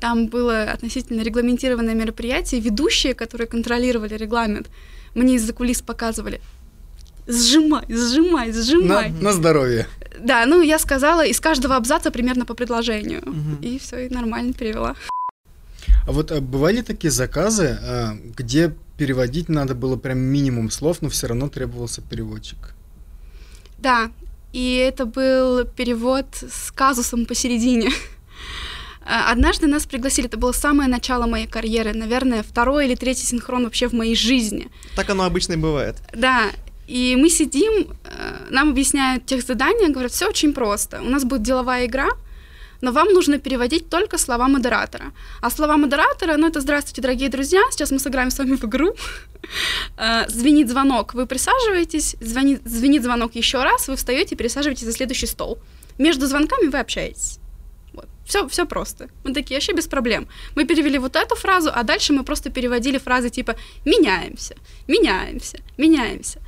там 0.00 0.28
было 0.28 0.62
относительно 0.62 1.22
регламентированное 1.22 1.94
мероприятие, 1.94 2.60
ведущие, 2.60 3.14
которые 3.14 3.46
контролировали 3.46 4.14
регламент, 4.14 4.70
мне 5.14 5.34
из-за 5.34 5.52
кулис 5.52 5.82
показывали, 5.82 6.40
сжимай, 7.28 7.84
сжимай, 7.88 8.52
сжимай. 8.52 9.10
На, 9.10 9.20
на 9.20 9.32
здоровье. 9.32 9.86
Да, 10.18 10.46
ну 10.46 10.62
я 10.62 10.78
сказала 10.78 11.24
из 11.24 11.40
каждого 11.40 11.76
абзаца 11.76 12.10
примерно 12.10 12.44
по 12.44 12.54
предложению. 12.54 13.20
Угу. 13.20 13.62
И 13.62 13.78
все, 13.78 14.06
и 14.06 14.08
нормально 14.08 14.52
перевела. 14.52 14.96
А 16.06 16.12
вот 16.12 16.32
а 16.32 16.40
бывали 16.40 16.80
такие 16.80 17.10
заказы, 17.10 17.78
а, 17.82 18.16
где 18.36 18.74
переводить 18.96 19.48
надо 19.48 19.74
было 19.74 19.96
прям 19.96 20.18
минимум 20.18 20.70
слов, 20.70 21.02
но 21.02 21.08
все 21.08 21.28
равно 21.28 21.48
требовался 21.48 22.00
переводчик? 22.00 22.74
Да, 23.78 24.10
и 24.52 24.76
это 24.76 25.06
был 25.06 25.64
перевод 25.64 26.26
с 26.34 26.72
казусом 26.72 27.26
посередине. 27.26 27.90
А, 29.10 29.32
однажды 29.32 29.66
нас 29.66 29.86
пригласили, 29.86 30.28
это 30.28 30.36
было 30.36 30.52
самое 30.52 30.88
начало 30.88 31.26
моей 31.26 31.46
карьеры, 31.46 31.94
наверное, 31.94 32.42
второй 32.42 32.86
или 32.86 32.94
третий 32.94 33.24
синхрон 33.24 33.64
вообще 33.64 33.88
в 33.88 33.94
моей 33.94 34.14
жизни. 34.14 34.68
Так 34.96 35.08
оно 35.08 35.24
обычно 35.24 35.54
и 35.54 35.56
бывает. 35.56 35.96
Да, 36.12 36.50
и 36.88 37.16
мы 37.16 37.28
сидим, 37.28 37.86
э, 38.04 38.46
нам 38.50 38.70
объясняют 38.70 39.26
тех 39.26 39.42
задания, 39.42 39.88
говорят, 39.88 40.10
все 40.12 40.26
очень 40.26 40.52
просто. 40.52 41.00
У 41.02 41.10
нас 41.10 41.24
будет 41.24 41.42
деловая 41.42 41.84
игра, 41.84 42.08
но 42.80 42.92
вам 42.92 43.12
нужно 43.12 43.38
переводить 43.38 43.90
только 43.90 44.18
слова 44.18 44.48
модератора. 44.48 45.12
А 45.42 45.50
слова 45.50 45.76
модератора, 45.76 46.36
ну 46.38 46.48
это 46.48 46.60
«Здравствуйте, 46.60 47.02
дорогие 47.02 47.28
друзья, 47.28 47.60
сейчас 47.70 47.90
мы 47.90 47.98
сыграем 47.98 48.30
с 48.30 48.38
вами 48.38 48.56
в 48.56 48.64
игру». 48.64 48.94
Э, 49.96 50.28
звенит 50.28 50.68
звонок, 50.68 51.14
вы 51.14 51.26
присаживаетесь, 51.26 52.16
звонит, 52.20 52.60
звенит 52.64 53.02
звонок 53.02 53.36
еще 53.36 53.62
раз, 53.62 53.88
вы 53.88 53.94
встаете 53.94 54.34
и 54.34 54.38
пересаживаетесь 54.38 54.84
за 54.84 54.92
следующий 54.92 55.26
стол. 55.26 55.58
Между 55.98 56.26
звонками 56.26 56.68
вы 56.68 56.78
общаетесь. 56.78 57.38
Все, 58.26 58.46
все 58.48 58.66
просто. 58.66 59.08
Мы 59.24 59.32
такие, 59.32 59.56
вообще 59.56 59.72
без 59.72 59.86
проблем. 59.86 60.26
Мы 60.56 60.64
перевели 60.64 60.98
вот 60.98 61.16
эту 61.16 61.34
фразу, 61.34 61.70
а 61.74 61.82
дальше 61.82 62.12
мы 62.12 62.24
просто 62.24 62.50
переводили 62.50 62.98
фразы 62.98 63.30
типа 63.30 63.54
«меняемся», 63.84 64.54
«меняемся», 64.86 65.58
«меняемся». 65.78 66.40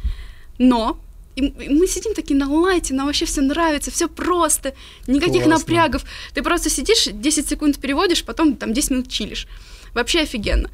Но 0.61 1.01
и 1.37 1.43
мы 1.71 1.87
сидим 1.87 2.13
такие 2.15 2.39
на 2.39 2.53
лайте, 2.53 2.93
нам 2.93 3.07
вообще 3.07 3.25
все 3.25 3.41
нравится, 3.41 3.91
все 3.91 4.09
просто, 4.09 4.75
никаких 5.07 5.45
Классно. 5.45 5.59
напрягов. 5.59 6.05
Ты 6.35 6.43
просто 6.43 6.69
сидишь, 6.69 7.07
10 7.11 7.49
секунд 7.49 7.79
переводишь, 7.79 8.25
потом 8.25 8.57
там 8.57 8.75
10 8.75 8.91
минут 8.91 9.09
чилишь. 9.09 9.47
Вообще 9.95 10.21
офигенно. 10.21 10.71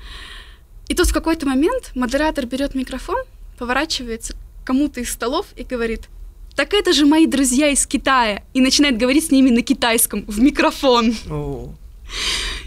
И 0.89 0.95
тут 0.95 1.07
в 1.07 1.13
какой-то 1.13 1.47
момент 1.47 1.93
модератор 1.95 2.47
берет 2.47 2.75
микрофон, 2.75 3.23
поворачивается 3.59 4.35
к 4.35 4.67
кому-то 4.67 5.01
из 5.01 5.13
столов 5.13 5.47
и 5.57 5.63
говорит, 5.63 6.09
так 6.57 6.75
это 6.75 6.93
же 6.93 7.07
мои 7.07 7.27
друзья 7.27 7.69
из 7.69 7.87
Китая, 7.87 8.43
и 8.55 8.61
начинает 8.61 8.99
говорить 8.99 9.27
с 9.27 9.31
ними 9.31 9.51
на 9.51 9.63
китайском, 9.63 10.25
в 10.27 10.41
микрофон. 10.41 11.15
Oh. 11.29 11.71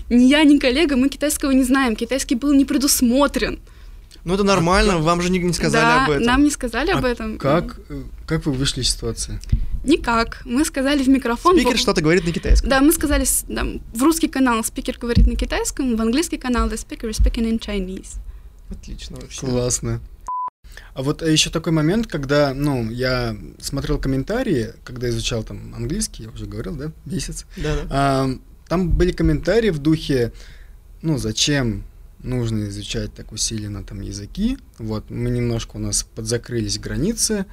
Ни 0.10 0.24
я, 0.24 0.44
ни 0.46 0.58
коллега, 0.58 0.96
мы 0.96 1.10
китайского 1.10 1.52
не 1.52 1.64
знаем, 1.64 1.98
китайский 1.98 2.36
был 2.36 2.54
не 2.54 2.64
предусмотрен. 2.64 3.60
Ну 4.26 4.34
это 4.34 4.44
нормально, 4.44 4.96
а, 4.96 4.98
вам 4.98 5.22
же 5.22 5.30
не, 5.30 5.40
не 5.40 5.54
сказали 5.54 5.84
да, 5.84 6.06
об 6.06 6.12
этом. 6.12 6.24
нам 6.24 6.44
не 6.44 6.52
сказали 6.52 6.92
а 6.92 6.98
об 6.98 7.06
этом. 7.06 7.38
Как, 7.38 7.80
как 8.28 8.46
вы 8.46 8.52
вышли 8.52 8.82
из 8.82 8.90
ситуации? 8.90 9.40
Никак. 9.84 10.42
Мы 10.46 10.66
сказали 10.66 11.04
в 11.04 11.08
микрофон... 11.08 11.56
Спикер 11.56 11.78
в... 11.78 11.80
что-то 11.80 12.02
говорит 12.02 12.26
на 12.26 12.34
китайском. 12.34 12.70
Да, 12.70 12.82
мы 12.82 12.92
сказали 12.92 13.26
да, 13.48 13.66
в 13.94 14.04
русский 14.04 14.28
канал 14.28 14.64
спикер 14.64 14.98
говорит 15.00 15.26
на 15.26 15.36
китайском, 15.36 15.96
в 15.96 16.02
английский 16.02 16.38
канал 16.38 16.68
the 16.68 16.76
speaker 16.76 17.10
is 17.10 17.20
speaking 17.20 17.50
in 17.50 17.60
Chinese. 17.60 18.18
Отлично 18.70 19.18
вообще. 19.20 19.40
Классно. 19.40 20.02
А 20.94 21.02
вот 21.02 21.22
еще 21.22 21.50
такой 21.50 21.72
момент, 21.72 22.08
когда, 22.08 22.54
ну, 22.54 22.90
я 22.90 23.36
смотрел 23.60 24.00
комментарии, 24.00 24.74
когда 24.84 25.10
изучал 25.10 25.44
там 25.44 25.74
английский, 25.74 26.24
я 26.24 26.30
уже 26.30 26.46
говорил, 26.46 26.76
да, 26.76 26.92
месяц. 27.06 27.46
Да, 27.58 27.76
да. 27.76 27.88
А, 27.90 28.30
там 28.68 28.90
были 28.90 29.12
комментарии 29.12 29.70
в 29.70 29.80
духе, 29.80 30.34
ну, 31.02 31.18
зачем 31.18 31.84
нужно 32.24 32.68
изучать 32.68 33.14
так 33.14 33.32
усиленно 33.32 33.84
там 33.84 34.02
языки. 34.02 34.58
Вот 34.78 35.10
мы 35.10 35.30
немножко 35.30 35.78
у 35.78 35.80
нас 35.80 36.04
подзакрылись 36.16 36.80
границы. 36.80 37.46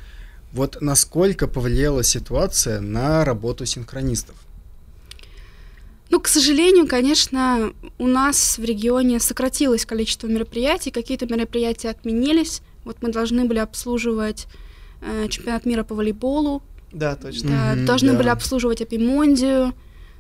Вот 0.52 0.78
насколько 0.80 1.46
повлияла 1.48 2.02
ситуация 2.02 2.80
на 2.80 3.24
работу 3.24 3.66
синхронистов? 3.66 4.36
Ну, 6.08 6.20
к 6.20 6.28
сожалению, 6.28 6.86
конечно, 6.86 7.72
у 7.98 8.06
нас 8.06 8.58
в 8.58 8.64
регионе 8.64 9.18
сократилось 9.18 9.84
количество 9.84 10.28
мероприятий, 10.28 10.90
какие-то 10.92 11.26
мероприятия 11.26 11.90
отменились. 11.90 12.62
Вот 12.84 13.02
мы 13.02 13.10
должны 13.10 13.44
были 13.44 13.58
обслуживать 13.58 14.46
э, 15.02 15.26
чемпионат 15.28 15.66
мира 15.66 15.82
по 15.82 15.94
волейболу, 15.96 16.62
Да, 16.92 17.16
точно. 17.16 17.50
Да, 17.50 17.74
Мгм, 17.74 17.86
должны 17.86 18.12
да. 18.12 18.18
были 18.18 18.28
обслуживать 18.28 18.80
Апимондию. 18.80 19.74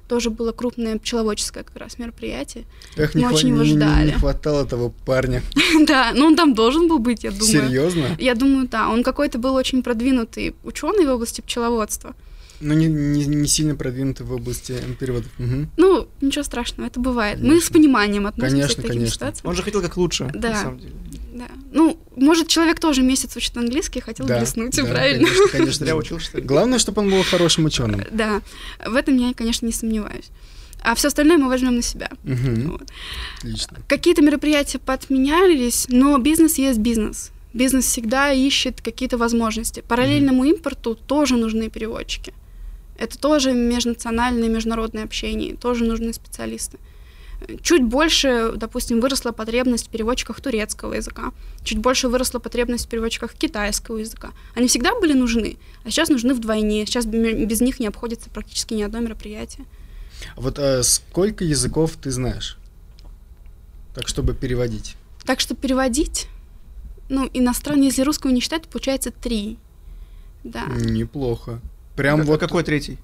Тоже 0.08 0.30
было 0.30 0.52
крупное 0.52 0.98
пчеловодческое 0.98 1.64
как 1.64 1.76
раз 1.76 1.98
мероприятие. 1.98 2.64
Эх, 2.96 3.14
Мы 3.14 3.20
не, 3.20 3.26
очень 3.26 3.48
его 3.48 3.62
не- 3.64 3.70
ждали. 3.74 4.06
не 4.06 4.12
хватало 4.18 4.64
того 4.64 4.92
парня. 5.04 5.42
да, 5.86 6.12
но 6.14 6.26
он 6.26 6.36
там 6.36 6.54
должен 6.54 6.86
был 6.88 6.98
быть, 7.00 7.24
я 7.24 7.30
думаю. 7.30 7.46
Серьезно? 7.46 8.16
Я 8.18 8.34
думаю, 8.34 8.68
да. 8.68 8.88
Он 8.88 9.02
какой-то 9.02 9.38
был 9.38 9.54
очень 9.54 9.82
продвинутый 9.82 10.54
ученый 10.62 11.06
в 11.06 11.10
области 11.10 11.40
пчеловодства. 11.40 12.14
Ну, 12.60 12.72
не, 12.72 12.86
не, 12.86 13.26
не 13.26 13.46
сильно 13.48 13.74
продвинутый 13.74 14.24
в 14.24 14.32
области 14.32 14.76
переводов. 14.98 15.30
Мгм. 15.38 15.68
Ну, 15.76 16.08
ничего 16.22 16.42
страшного, 16.42 16.86
это 16.86 16.98
бывает. 17.00 17.38
Мы 17.38 17.48
Конечно. 17.48 17.66
с 17.66 17.70
пониманием 17.70 18.26
относимся 18.26 18.62
Конечно, 18.62 18.74
к 18.74 18.86
таким 18.86 18.92
конечно. 19.00 19.14
ситуациям. 19.14 19.48
Он 19.50 19.56
же 19.56 19.62
хотел 19.62 19.82
как 19.82 19.96
лучше, 19.98 20.30
Да. 20.34 20.50
на 20.50 20.56
самом 20.56 20.78
деле. 20.78 20.92
Да. 21.36 21.48
Ну, 21.70 21.98
может, 22.16 22.48
человек 22.48 22.80
тоже 22.80 23.02
месяц 23.02 23.36
учит 23.36 23.56
английский, 23.56 24.00
хотел 24.00 24.26
Да, 24.26 24.38
блеснуть, 24.38 24.74
да, 24.74 24.84
правильно? 24.84 25.26
Конечно, 25.28 25.48
конечно. 25.48 25.84
Зря 25.84 25.96
учил, 25.96 26.18
что 26.18 26.38
ли? 26.38 26.42
Главное, 26.42 26.78
чтобы 26.78 27.02
он 27.02 27.10
был 27.10 27.22
хорошим 27.22 27.66
ученым. 27.66 28.02
Да, 28.10 28.40
в 28.84 28.94
этом 28.94 29.16
я, 29.18 29.34
конечно, 29.34 29.66
не 29.66 29.72
сомневаюсь. 29.72 30.30
А 30.80 30.94
все 30.94 31.08
остальное 31.08 31.36
мы 31.36 31.48
возьмем 31.48 31.76
на 31.76 31.82
себя. 31.82 32.10
Мгм. 32.22 32.70
Вот. 32.72 32.88
Отлично. 33.38 33.78
Какие-то 33.86 34.22
мероприятия 34.22 34.78
подменялись, 34.78 35.86
но 35.88 36.16
бизнес 36.16 36.56
есть 36.56 36.78
бизнес. 36.78 37.32
Бизнес 37.52 37.84
всегда 37.86 38.32
ищет 38.32 38.80
какие-то 38.80 39.18
возможности. 39.18 39.82
Параллельному 39.86 40.44
импорту 40.44 40.94
тоже 40.94 41.36
нужны 41.36 41.68
переводчики. 41.68 42.32
Это 42.98 43.18
тоже 43.18 43.52
межнациональное, 43.52 44.48
международное 44.48 45.04
общение, 45.04 45.54
тоже 45.54 45.84
нужны 45.84 46.14
специалисты. 46.14 46.78
Чуть 47.62 47.84
больше, 47.84 48.52
допустим, 48.56 49.00
выросла 49.00 49.30
потребность 49.32 49.86
в 49.86 49.90
переводчиках 49.90 50.40
турецкого 50.40 50.94
языка, 50.94 51.32
чуть 51.62 51.78
больше 51.78 52.08
выросла 52.08 52.40
потребность 52.40 52.86
в 52.86 52.88
переводчиках 52.88 53.34
китайского 53.34 53.98
языка. 53.98 54.30
Они 54.56 54.66
всегда 54.66 54.98
были 54.98 55.12
нужны, 55.12 55.56
а 55.84 55.90
сейчас 55.90 56.08
нужны 56.08 56.34
вдвойне. 56.34 56.84
Сейчас 56.86 57.06
бе- 57.06 57.44
без 57.44 57.60
них 57.60 57.78
не 57.78 57.86
обходится 57.86 58.30
практически 58.30 58.74
ни 58.74 58.82
одно 58.82 58.98
мероприятие. 58.98 59.64
А 60.34 60.40
Вот 60.40 60.58
э, 60.58 60.82
сколько 60.82 61.44
языков 61.44 61.92
ты 62.02 62.10
знаешь? 62.10 62.58
Так, 63.94 64.08
чтобы 64.08 64.34
переводить. 64.34 64.96
Так 65.24 65.40
что 65.40 65.54
переводить, 65.54 66.26
ну, 67.08 67.30
иностранный, 67.32 67.86
если 67.86 68.02
русского 68.02 68.30
не 68.32 68.40
считать, 68.40 68.66
получается 68.68 69.10
три. 69.12 69.56
Да. 70.42 70.66
Неплохо. 70.66 71.60
Прям 71.96 72.20
А 72.20 72.24
вот... 72.24 72.40
какой 72.40 72.62
третий? 72.64 72.98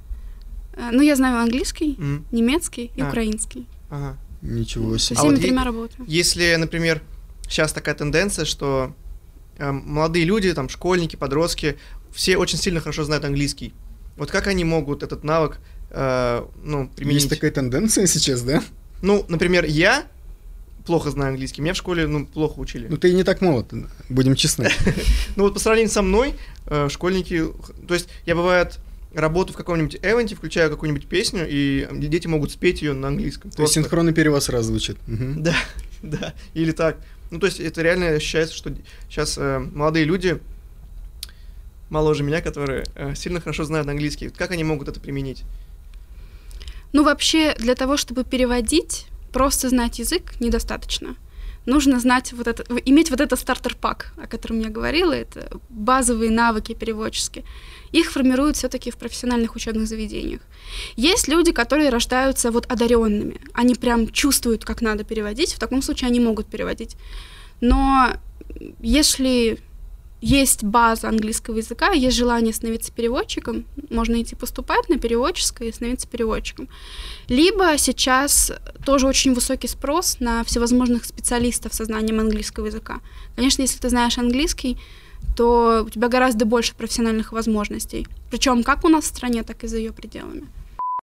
Э, 0.75 0.91
Ну, 0.93 1.01
я 1.03 1.15
знаю 1.17 1.39
английский, 1.39 1.95
М, 1.99 2.25
немецкий 2.33 2.91
и 2.97 3.03
А. 3.03 3.09
украинский. 3.09 3.67
Ага. 3.89 4.17
Ничего 4.43 4.99
Со 4.99 5.07
себе. 5.07 5.17
А 5.17 5.21
всеми 5.21 5.31
вот 5.31 5.39
е- 5.39 5.45
тремя 5.47 5.65
работаю. 5.65 6.05
Если, 6.07 6.55
например, 6.57 7.01
сейчас 7.49 7.73
такая 7.73 7.95
тенденция, 7.95 8.45
что 8.45 8.95
э, 9.57 9.71
молодые 9.71 10.25
люди, 10.25 10.53
там, 10.53 10.69
школьники, 10.69 11.17
подростки, 11.17 11.77
все 12.13 12.37
очень 12.37 12.59
сильно 12.59 12.81
хорошо 12.81 13.05
знают 13.05 13.25
английский. 13.25 13.73
Вот 14.17 14.31
как 14.31 14.47
они 14.47 14.65
могут 14.65 15.03
этот 15.03 15.25
навык, 15.25 15.59
э, 15.91 16.45
ну, 16.63 16.89
применить? 16.89 17.23
Есть 17.23 17.31
такая 17.31 17.51
тенденция 17.51 18.07
сейчас, 18.07 18.43
да? 18.43 18.63
Ну, 19.01 19.25
например, 19.29 19.65
я 19.65 20.05
плохо 20.85 21.11
знаю 21.11 21.31
английский, 21.31 21.63
меня 21.63 21.75
в 21.75 21.77
школе, 21.77 22.07
ну, 22.07 22.27
плохо 22.27 22.59
учили. 22.59 22.89
Ну, 22.89 22.97
ты 22.97 23.13
не 23.13 23.23
так 23.25 23.41
молод, 23.41 23.73
будем 24.09 24.35
честны. 24.35 24.69
Ну, 25.37 25.45
вот 25.45 25.55
по 25.55 25.61
сравнению 25.61 25.91
со 25.91 26.03
мной, 26.03 26.35
э, 26.67 26.89
школьники, 26.91 27.45
то 27.87 27.95
есть 27.95 28.09
я, 28.27 28.35
бывает, 28.35 28.79
работаю 29.15 29.55
в 29.55 29.57
каком-нибудь 29.57 29.99
эвенте, 30.03 30.35
включаю 30.35 30.71
какую-нибудь 30.71 31.07
песню, 31.07 31.47
и 31.49 31.87
дети 31.93 32.27
могут 32.27 32.51
спеть 32.51 32.83
ее 32.83 32.93
на 32.93 33.09
английском. 33.09 33.51
То 33.51 33.63
есть 33.63 33.75
синхронный 33.75 34.13
перевод 34.13 34.43
сразу 34.43 34.69
звучит. 34.69 34.97
Мгм. 35.07 35.43
Да, 35.43 35.57
да, 36.03 36.35
или 36.55 36.73
так. 36.73 36.97
Ну, 37.31 37.39
то 37.39 37.47
есть 37.47 37.61
это 37.61 37.81
реально 37.83 38.09
ощущается, 38.09 38.55
что 38.55 38.75
сейчас 39.09 39.39
молодые 39.39 40.05
люди, 40.05 40.41
моложе 41.93 42.25
меня, 42.25 42.41
которые 42.41 42.85
э, 42.95 43.15
сильно 43.15 43.41
хорошо 43.41 43.65
знают 43.65 43.87
английский, 43.87 44.31
как 44.31 44.51
они 44.51 44.65
могут 44.65 44.89
это 44.89 44.99
применить? 44.99 45.45
Ну, 46.93 47.05
вообще, 47.05 47.55
для 47.59 47.75
того, 47.75 47.97
чтобы 47.97 48.25
переводить, 48.25 49.07
просто 49.33 49.69
знать 49.69 49.99
язык 49.99 50.41
недостаточно. 50.41 51.17
Нужно 51.67 52.01
знать 52.01 52.33
вот 52.33 52.49
это, 52.49 52.65
иметь 52.85 53.11
вот 53.11 53.21
это 53.21 53.37
стартер-пак, 53.37 54.13
о 54.17 54.27
котором 54.27 54.61
я 54.61 54.69
говорила, 54.69 55.13
это 55.13 55.49
базовые 55.69 56.31
навыки 56.31 56.75
переводческие. 56.75 57.45
Их 57.93 58.11
формируют 58.11 58.57
все-таки 58.57 58.91
в 58.91 58.97
профессиональных 58.97 59.55
учебных 59.55 59.87
заведениях. 59.87 60.41
Есть 60.97 61.29
люди, 61.29 61.53
которые 61.53 61.91
рождаются 61.91 62.51
вот 62.51 62.67
одаренными, 62.71 63.41
они 63.53 63.75
прям 63.75 64.09
чувствуют, 64.09 64.65
как 64.65 64.83
надо 64.83 65.05
переводить, 65.05 65.55
в 65.55 65.59
таком 65.59 65.83
случае 65.83 66.09
они 66.09 66.21
могут 66.21 66.47
переводить. 66.47 66.97
Но 67.61 68.13
если 68.81 69.61
есть 70.23 70.63
база 70.63 71.09
английского 71.09 71.57
языка, 71.57 71.91
есть 71.91 72.17
желание 72.17 72.55
становиться 72.55 72.93
переводчиком, 72.93 73.65
можно 73.91 74.23
идти 74.23 74.37
поступать 74.37 74.89
на 74.89 74.97
переводческое 74.97 75.69
и 75.69 75.73
становиться 75.73 76.07
переводчиком. 76.07 76.69
Либо 77.27 77.77
сейчас 77.77 78.53
тоже 78.87 79.09
очень 79.09 79.35
высокий 79.35 79.67
спрос 79.67 80.21
на 80.21 80.45
всевозможных 80.45 81.05
специалистов 81.05 81.75
со 81.75 81.85
знанием 81.85 82.21
английского 82.21 82.67
языка. 82.67 83.01
Конечно, 83.35 83.63
если 83.63 83.81
ты 83.81 83.89
знаешь 83.89 84.17
английский, 84.17 84.79
то 85.37 85.83
у 85.85 85.91
тебя 85.91 86.09
гораздо 86.09 86.45
больше 86.45 86.77
профессиональных 86.77 87.33
возможностей. 87.33 88.07
Причем 88.31 88.63
как 88.63 88.85
у 88.85 88.89
нас 88.89 89.05
в 89.05 89.09
стране, 89.09 89.43
так 89.43 89.65
и 89.65 89.67
за 89.67 89.79
ее 89.79 89.93
пределами. 89.93 90.47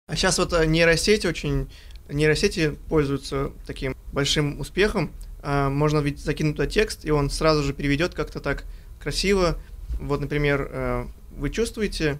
А 0.07 0.15
сейчас 0.17 0.37
вот 0.39 0.51
э, 0.51 0.65
нейросети 0.65 1.25
очень, 1.25 1.69
нейросети 2.09 2.77
пользуются 2.89 3.51
таким 3.65 3.95
большим 4.11 4.59
успехом. 4.59 5.11
А, 5.41 5.69
Можно 5.69 5.99
ведь 5.99 6.19
закинуть 6.19 6.57
туда 6.57 6.67
текст, 6.67 7.05
и 7.05 7.11
он 7.11 7.29
сразу 7.29 7.63
же 7.63 7.73
переведет 7.73 8.13
как-то 8.13 8.41
так 8.41 8.65
красиво. 9.05 9.55
Вот, 9.99 10.19
например, 10.19 10.67
э, 10.67 11.05
вы 11.37 11.51
чувствуете 11.51 12.17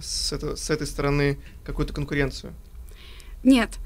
с, 0.00 0.32
это- 0.32 0.56
с 0.56 0.70
этой 0.70 0.86
стороны 0.86 1.38
какую-то 1.62 1.92
конкуренцию? 1.92 2.54
Нет. 3.44 3.76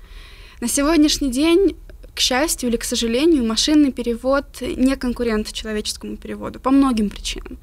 На 0.61 0.69
сегодняшний 0.69 1.33
день, 1.33 1.77
к 2.15 2.21
счастью 2.21 2.69
или 2.69 2.77
к 2.77 2.85
сожалению, 2.85 3.45
машинный 3.45 3.91
перевод 3.91 4.61
не 4.61 4.95
конкурент 4.95 5.53
человеческому 5.53 6.17
переводу 6.17 6.61
по 6.61 6.71
многим 6.71 7.11
причинам. 7.11 7.59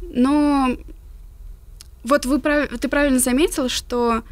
Но 0.00 0.74
вот 2.02 2.24
вы 2.24 2.38
ты 2.80 2.88
правильно 2.88 3.18
заметил, 3.18 3.68
что, 3.68 4.22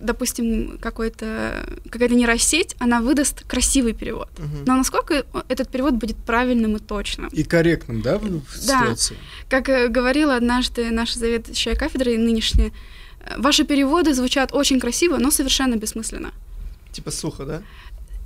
допустим, 0.00 0.78
какой-то, 0.80 1.66
какая-то 1.90 2.14
нейросеть, 2.14 2.76
она 2.78 3.00
выдаст 3.00 3.44
красивый 3.44 3.92
перевод. 3.92 4.28
Мгм. 4.38 4.64
Но 4.66 4.76
насколько 4.76 5.24
этот 5.48 5.68
перевод 5.68 5.94
будет 5.94 6.16
правильным 6.16 6.76
и 6.76 6.78
точным? 6.78 7.28
И 7.28 7.42
корректным, 7.42 8.02
да, 8.02 8.18
в 8.18 8.22
в 8.22 8.66
Да. 8.66 8.80
ситуации? 8.82 9.16
Как 9.48 9.68
э, 9.68 9.88
говорила 9.88 10.36
однажды 10.36 10.90
наша 10.90 11.18
заведующая 11.18 11.74
кафедрой 11.74 12.16
нынешняя, 12.18 12.70
э, 13.20 13.34
ваши 13.38 13.64
переводы 13.64 14.14
звучат 14.14 14.52
очень 14.52 14.78
красиво, 14.80 15.18
но 15.18 15.30
совершенно 15.30 15.76
бессмысленно. 15.76 16.32
Типа 16.92 17.10
сухо, 17.10 17.44
да? 17.44 17.62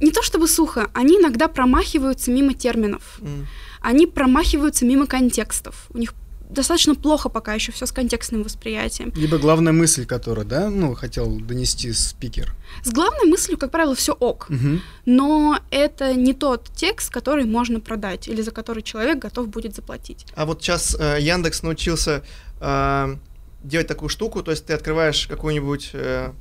не 0.01 0.11
то 0.11 0.23
чтобы 0.23 0.47
сухо, 0.49 0.91
они 0.93 1.17
иногда 1.17 1.49
промахиваются 1.49 2.31
мимо 2.31 2.53
терминов, 2.53 3.19
М. 3.23 3.47
они 3.81 4.07
промахиваются 4.07 4.85
мимо 4.85 5.07
контекстов. 5.07 5.87
У 5.95 5.99
них 5.99 6.13
достаточно 6.51 6.95
плохо 6.95 7.29
пока 7.29 7.55
еще 7.55 7.73
все 7.73 7.87
с 7.87 7.93
контекстным 7.93 8.43
восприятием. 8.43 9.13
Либо 9.17 9.39
главная 9.39 9.73
мысль, 9.73 10.07
которую, 10.07 10.47
да, 10.47 10.71
ну, 10.71 10.95
хотел 10.95 11.29
донести 11.41 11.93
спикер. 11.93 12.55
С 12.83 12.91
главной 12.91 13.29
мыслью, 13.29 13.59
как 13.59 13.71
правило, 13.71 13.95
все 13.95 14.13
ок, 14.13 14.47
Мгм. 14.49 14.81
но 15.07 15.59
это 15.71 16.15
не 16.15 16.33
тот 16.35 16.69
текст, 16.75 17.11
который 17.13 17.45
можно 17.45 17.81
продать 17.81 18.29
или 18.29 18.43
за 18.43 18.51
который 18.51 18.83
человек 18.83 19.19
готов 19.19 19.49
будет 19.49 19.75
заплатить. 19.75 20.27
А 20.35 20.47
вот 20.47 20.63
сейчас 20.63 20.97
э, 20.99 21.19
Яндекс 21.21 21.63
научился 21.63 22.23
э, 22.61 23.17
делать 23.65 23.87
такую 23.87 24.09
штуку, 24.09 24.43
то 24.43 24.51
есть 24.51 24.67
ты 24.67 24.73
открываешь 24.73 25.27
какой-нибудь 25.27 25.91
э, 25.93 26.33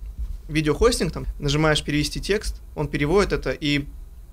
видеохостинг, 0.49 1.11
там, 1.11 1.25
нажимаешь 1.39 1.83
перевести 1.83 2.19
текст, 2.21 2.61
он 2.75 2.87
переводит 2.87 3.33
это 3.33 3.51
и 3.51 3.85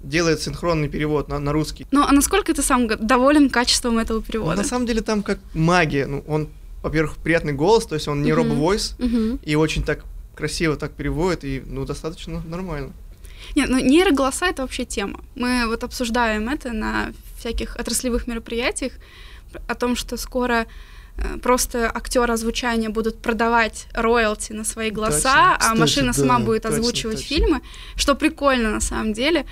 делает 0.03 0.41
синхронный 0.43 0.88
перевод 0.88 1.29
на, 1.29 1.38
на 1.38 1.53
русский. 1.53 1.87
Ну, 1.91 2.03
а 2.03 2.12
насколько 2.12 2.53
ты 2.55 2.62
сам 2.62 2.87
доволен 2.88 3.51
качеством 3.51 3.99
этого 3.99 4.23
перевода? 4.23 4.57
на 4.57 4.65
самом 4.65 4.87
деле 4.87 5.01
там 5.01 5.23
как 5.23 5.38
магия. 5.55 6.07
Ну, 6.07 6.25
он, 6.27 6.49
во-первых, 6.83 7.17
приятный 7.17 7.53
голос, 7.53 7.87
то 7.87 7.95
есть 7.95 8.09
он 8.09 8.23
не 8.23 8.33
робо-войс, 8.33 8.97
Мгм. 8.99 9.38
и 9.43 9.55
очень 9.57 9.83
так 9.83 10.05
красиво 10.35 10.77
так 10.77 10.93
переводит, 10.93 11.45
и, 11.45 11.62
ну, 11.65 11.85
достаточно 11.85 12.43
нормально. 12.47 12.93
Нет, 13.57 13.69
ну 13.69 13.79
нейроголоса 13.79 14.47
это 14.47 14.62
вообще 14.62 14.85
тема. 14.85 15.21
Мы 15.35 15.67
вот 15.67 15.85
обсуждаем 15.85 16.49
это 16.49 16.73
на 16.73 17.12
всяких 17.38 17.77
отраслевых 17.77 18.27
мероприятиях 18.27 18.93
о 19.69 19.75
том, 19.75 19.97
что 19.97 20.17
скоро 20.17 20.67
э, 21.17 21.38
просто 21.43 21.91
актеры 21.93 22.33
озвучания 22.33 22.88
будут 22.88 23.21
продавать 23.21 23.88
роялти 23.93 24.53
на 24.53 24.65
свои 24.65 24.91
голоса, 24.91 25.57
Точно. 25.59 25.73
а 25.73 25.75
машина 25.75 26.12
сама 26.12 26.38
да, 26.38 26.45
будет 26.45 26.62
точно, 26.62 26.79
озвучивать 26.79 27.17
точно. 27.19 27.29
фильмы, 27.37 27.61
что 27.97 28.15
прикольно 28.15 28.71
на 28.71 28.81
самом 28.81 29.12
деле. 29.12 29.45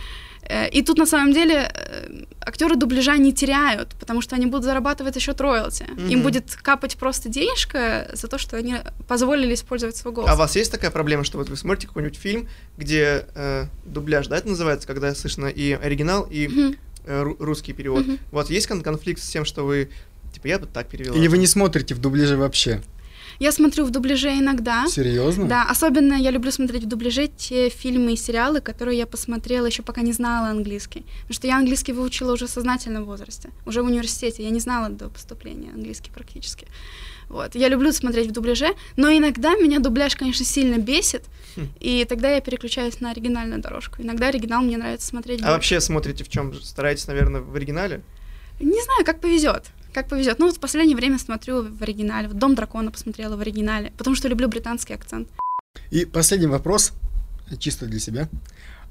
Э, 0.50 0.68
И 0.68 0.82
тут 0.82 0.98
на 0.98 1.06
самом 1.06 1.32
деле 1.32 1.54
э, 1.54 2.24
актеры 2.40 2.76
дубляжа 2.76 3.16
не 3.18 3.32
теряют, 3.32 3.88
потому 4.00 4.20
что 4.22 4.36
они 4.36 4.46
будут 4.46 4.64
зарабатывать 4.64 5.14
за 5.14 5.20
счет 5.20 5.40
роялти. 5.40 5.84
Им 6.08 6.18
Мгм. 6.18 6.22
будет 6.22 6.56
капать 6.62 6.96
просто 6.96 7.28
денежка 7.28 8.10
за 8.14 8.26
то, 8.28 8.38
что 8.38 8.56
они 8.56 8.74
позволили 9.08 9.54
использовать 9.54 9.96
свой 9.96 10.12
голос. 10.14 10.30
А 10.30 10.34
у 10.34 10.36
вас 10.36 10.56
есть 10.56 10.72
такая 10.72 10.90
проблема, 10.90 11.24
что 11.24 11.38
вот 11.38 11.48
вы 11.48 11.56
смотрите 11.56 11.86
какой-нибудь 11.86 12.18
фильм, 12.18 12.48
где 12.78 13.24
э, 13.34 13.66
дубляж, 13.84 14.26
да, 14.26 14.36
это 14.38 14.48
называется, 14.48 14.86
когда 14.88 15.14
слышно 15.14 15.46
и 15.46 15.72
оригинал, 15.72 16.26
и 16.30 16.48
Мгм. 16.48 16.76
э, 17.06 17.22
ру- 17.22 17.36
русский 17.38 17.72
перевод. 17.72 18.06
Мгм. 18.06 18.18
Вот 18.32 18.50
есть 18.50 18.66
кон- 18.66 18.82
конфликт 18.82 19.22
с 19.22 19.28
тем, 19.28 19.44
что 19.44 19.64
вы, 19.64 19.88
типа, 20.34 20.48
я 20.48 20.58
бы 20.58 20.66
так 20.66 20.88
перевела. 20.88 21.16
Или 21.16 21.28
вы 21.28 21.38
не 21.38 21.46
смотрите 21.46 21.94
в 21.94 21.98
дубляже 22.00 22.36
вообще? 22.36 22.80
Я 23.40 23.52
смотрю 23.52 23.86
в 23.86 23.90
дубляже 23.90 24.28
иногда. 24.38 24.86
Серьезно? 24.86 25.48
Да, 25.48 25.64
особенно 25.64 26.12
я 26.12 26.30
люблю 26.30 26.50
смотреть 26.52 26.84
в 26.84 26.88
дубляже 26.88 27.26
те 27.26 27.70
фильмы 27.70 28.12
и 28.12 28.16
сериалы, 28.16 28.60
которые 28.60 28.98
я 28.98 29.06
посмотрела 29.06 29.64
еще 29.64 29.82
пока 29.82 30.02
не 30.02 30.12
знала 30.12 30.48
английский. 30.48 31.06
Потому 31.22 31.32
что 31.34 31.46
я 31.46 31.56
английский 31.56 31.92
выучила 31.94 32.34
уже 32.34 32.46
в 32.46 32.50
сознательном 32.50 33.06
возрасте, 33.06 33.48
уже 33.64 33.82
в 33.82 33.86
университете. 33.86 34.42
Я 34.44 34.50
не 34.50 34.60
знала 34.60 34.90
до 34.90 35.08
поступления 35.08 35.70
английский 35.72 36.10
практически. 36.10 36.66
Вот. 37.30 37.54
Я 37.54 37.68
люблю 37.68 37.92
смотреть 37.92 38.26
в 38.28 38.32
дубляже, 38.32 38.74
но 38.96 39.08
иногда 39.10 39.56
меня 39.56 39.78
дубляж, 39.78 40.16
конечно, 40.16 40.44
сильно 40.44 40.76
бесит, 40.76 41.24
Хм. 41.56 41.68
и 41.80 42.04
тогда 42.04 42.34
я 42.34 42.42
переключаюсь 42.42 43.00
на 43.00 43.10
оригинальную 43.12 43.62
дорожку. 43.62 44.02
Иногда 44.02 44.26
оригинал 44.28 44.60
мне 44.60 44.76
нравится 44.76 45.06
смотреть. 45.06 45.38
А 45.40 45.44
больше. 45.44 45.54
вообще 45.54 45.80
смотрите 45.80 46.24
в 46.24 46.28
чем? 46.28 46.52
Стараетесь, 46.60 47.06
наверное, 47.06 47.40
в 47.40 47.56
оригинале? 47.56 48.02
Не 48.60 48.82
знаю, 48.82 49.06
как 49.06 49.20
повезет. 49.22 49.64
Как 49.92 50.08
повезет. 50.08 50.38
Ну, 50.38 50.46
вот 50.46 50.56
в 50.56 50.60
последнее 50.60 50.96
время 50.96 51.18
смотрю 51.18 51.62
в 51.62 51.82
оригинале. 51.82 52.28
Вот 52.28 52.38
Дом 52.38 52.54
дракона 52.54 52.90
посмотрела 52.90 53.36
в 53.36 53.40
оригинале, 53.40 53.92
потому 53.96 54.16
что 54.16 54.28
люблю 54.28 54.48
британский 54.48 54.94
акцент. 54.94 55.28
И 55.90 56.04
последний 56.04 56.46
вопрос, 56.46 56.92
чисто 57.58 57.86
для 57.86 57.98
себя. 58.00 58.28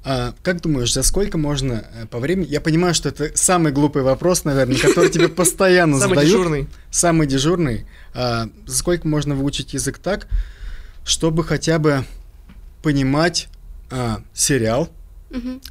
А, 0.02 0.34
как 0.42 0.62
думаешь, 0.62 0.92
за 0.92 1.02
сколько 1.02 1.36
можно 1.36 1.84
э, 1.94 2.06
по 2.06 2.18
времени... 2.18 2.46
Я 2.46 2.60
понимаю, 2.60 2.94
что 2.94 3.10
это 3.10 3.32
самый 3.34 3.70
глупый 3.70 4.02
вопрос, 4.02 4.44
наверное, 4.44 4.78
который 4.78 5.10
тебе 5.10 5.28
постоянно 5.28 5.98
Самый 5.98 6.14
задают. 6.14 6.30
дежурный. 6.30 6.68
Самый 6.90 7.26
дежурный. 7.26 7.86
А, 8.14 8.48
за 8.66 8.76
сколько 8.76 9.06
можно 9.06 9.34
выучить 9.34 9.74
язык 9.74 9.98
так, 9.98 10.26
чтобы 11.04 11.44
хотя 11.44 11.78
бы 11.78 12.04
понимать 12.82 13.48
а, 13.90 14.22
сериал 14.32 14.90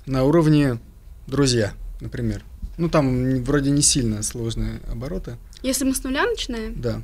на 0.05 0.23
уровне 0.23 0.79
друзья, 1.27 1.73
например? 1.99 2.43
Ну, 2.79 2.87
там 2.89 3.43
вроде 3.43 3.71
не 3.71 3.81
сильно 3.81 4.23
сложные 4.23 4.79
обороты. 4.89 5.37
Если 5.61 5.83
мы 5.83 5.93
с 5.93 6.03
нуля 6.03 6.25
начинаем, 6.25 6.81
Да. 6.81 7.01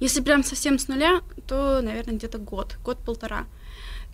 если 0.00 0.20
прям 0.20 0.42
совсем 0.42 0.78
с 0.80 0.88
нуля, 0.88 1.20
то, 1.46 1.80
наверное, 1.80 2.16
где-то 2.16 2.38
год, 2.38 2.76
год-полтора. 2.84 3.46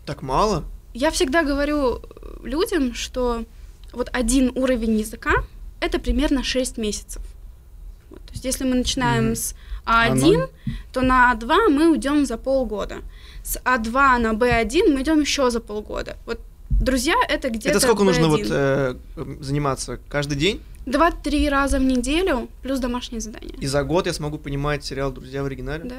Так 0.04 0.20
мало? 0.22 0.64
Я 0.92 1.10
всегда 1.10 1.42
говорю 1.44 2.02
людям, 2.44 2.92
что 2.94 3.44
вот 3.92 4.10
один 4.12 4.52
уровень 4.54 4.98
языка— 5.00 5.32
это 5.80 5.98
примерно 5.98 6.44
6 6.44 6.76
месяцев. 6.76 7.22
Вот, 8.10 8.20
то 8.20 8.32
есть 8.32 8.44
если 8.44 8.64
мы 8.64 8.74
начинаем 8.74 9.24
Мгм. 9.28 9.34
с 9.36 9.54
А 9.86 10.08
А1, 10.10 10.20
ноль? 10.20 10.48
то 10.92 11.00
на 11.00 11.32
А2 11.34 11.68
мы 11.70 11.90
уйдем 11.90 12.26
за 12.26 12.36
полгода. 12.36 12.96
С 13.42 13.58
А2 13.64 14.18
на 14.18 14.34
Б1 14.34 14.92
мы 14.92 15.00
идем 15.00 15.20
еще 15.22 15.50
за 15.50 15.60
полгода. 15.60 16.18
Вот 16.26 16.38
друзья— 16.70 17.14
это 17.30 17.48
где-то 17.48 17.70
Это 17.70 17.80
сколько 17.80 18.04
нужно 18.04 18.28
вот 18.28 18.40
B1. 18.42 19.00
э, 19.16 19.36
заниматься? 19.40 19.98
Каждый 20.10 20.36
день? 20.36 20.60
Два-три 20.90 21.48
раза 21.48 21.78
в 21.78 21.82
неделю 21.84 22.48
плюс 22.62 22.78
домашнее 22.80 23.20
задание. 23.20 23.54
И 23.60 23.66
за 23.66 23.82
год 23.84 24.06
я 24.06 24.12
смогу 24.12 24.38
понимать 24.38 24.84
сериал 24.84 25.12
«Друзья» 25.12 25.42
в 25.42 25.46
оригинале? 25.46 25.84
Да. 25.84 25.96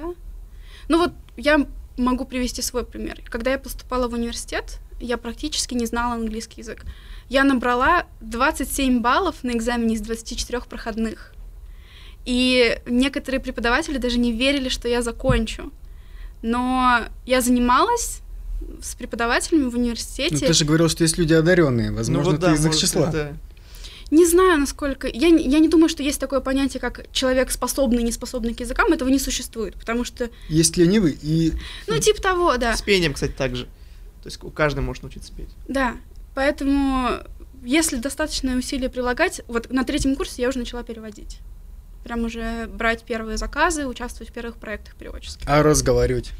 Ну 0.87 0.97
вот 0.97 1.11
я 1.37 1.65
могу 1.97 2.25
привести 2.25 2.61
свой 2.61 2.83
пример. 2.85 3.21
Когда 3.29 3.51
я 3.51 3.59
поступала 3.59 4.07
в 4.07 4.13
университет, 4.13 4.79
я 4.99 5.17
практически 5.17 5.75
не 5.75 5.85
знала 5.85 6.15
английский 6.15 6.61
язык. 6.61 6.85
Я 7.29 7.43
набрала 7.43 8.05
27 8.21 9.01
баллов 9.01 9.43
на 9.43 9.51
экзамене 9.51 9.95
из 9.95 10.01
24 10.01 10.61
проходных. 10.61 11.33
И 12.25 12.79
некоторые 12.85 13.39
преподаватели 13.39 13.97
даже 13.97 14.17
не 14.17 14.31
верили, 14.31 14.69
что 14.69 14.87
я 14.87 15.01
закончу. 15.01 15.71
Но 16.41 17.01
я 17.25 17.41
занималась 17.41 18.21
с 18.81 18.95
преподавателями 18.95 19.69
в 19.69 19.73
Ну, 19.73 19.79
университете. 19.79 20.47
ты 20.47 20.53
же 20.53 20.65
говорил, 20.65 20.89
что 20.89 21.03
есть 21.03 21.17
люди 21.17 21.33
одаренные. 21.33 21.91
Возможно, 21.91 22.23
ну 22.23 22.29
вот 22.31 22.37
это 22.39 22.47
да, 22.47 22.51
язык 22.53 22.67
может, 22.67 22.81
числа. 22.81 23.09
это- 23.09 23.37
Не 24.11 24.25
знаю, 24.25 24.59
насколько... 24.59 25.07
Я, 25.07 25.29
не- 25.29 25.47
я 25.47 25.59
не 25.59 25.67
думаю, 25.69 25.89
что 25.89 26.01
есть 26.03 26.19
такое 26.19 26.39
понятие, 26.39 26.79
как 26.81 27.05
человек 27.11 27.51
способный, 27.51 28.01
не 28.03 28.11
способный 28.11 28.53
к 28.55 28.59
языкам. 28.59 28.91
Этого 28.91 29.09
не 29.09 29.19
существует, 29.19 29.75
потому 29.75 30.03
что... 30.03 30.29
Есть 30.49 30.77
ленивый 30.77 31.17
и 31.21 31.53
Ну, 31.87 31.97
типа 31.99 32.21
того, 32.21 32.57
да. 32.57 32.75
С 32.75 32.81
пением, 32.81 33.13
кстати, 33.13 33.33
так 33.37 33.55
же. 33.55 33.65
То 34.23 34.27
есть 34.27 34.43
у 34.43 34.49
каждого 34.49 34.83
может 34.83 35.03
научиться 35.03 35.31
петь. 35.31 35.49
Да, 35.67 35.95
поэтому 36.35 37.19
если 37.63 37.97
достаточное 37.97 38.57
усилие 38.57 38.89
прилагать, 38.89 39.41
вот 39.47 39.71
на 39.71 39.83
третьем 39.83 40.15
курсе 40.15 40.41
я 40.41 40.49
уже 40.49 40.59
начала 40.59 40.83
переводить. 40.83 41.37
Прям 42.03 42.23
уже 42.23 42.67
брать 42.67 43.03
первые 43.03 43.37
заказы, 43.37 43.85
участвовать 43.85 44.29
в 44.29 44.33
первых 44.33 44.55
проектах 44.55 44.95
переводческих. 44.95 45.43
а 45.47 45.61
разговаривать. 45.61 46.31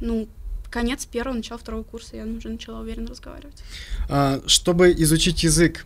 Ну, 0.00 0.28
конец 0.70 1.04
первого, 1.04 1.34
начало 1.34 1.58
второго 1.58 1.82
курса 1.82 2.16
я 2.16 2.24
уже 2.24 2.48
начала 2.48 2.80
уверенно 2.80 3.08
разговаривать. 3.08 3.56
А, 4.08 4.40
чтобы 4.46 4.92
изучить 4.92 5.42
язык, 5.42 5.84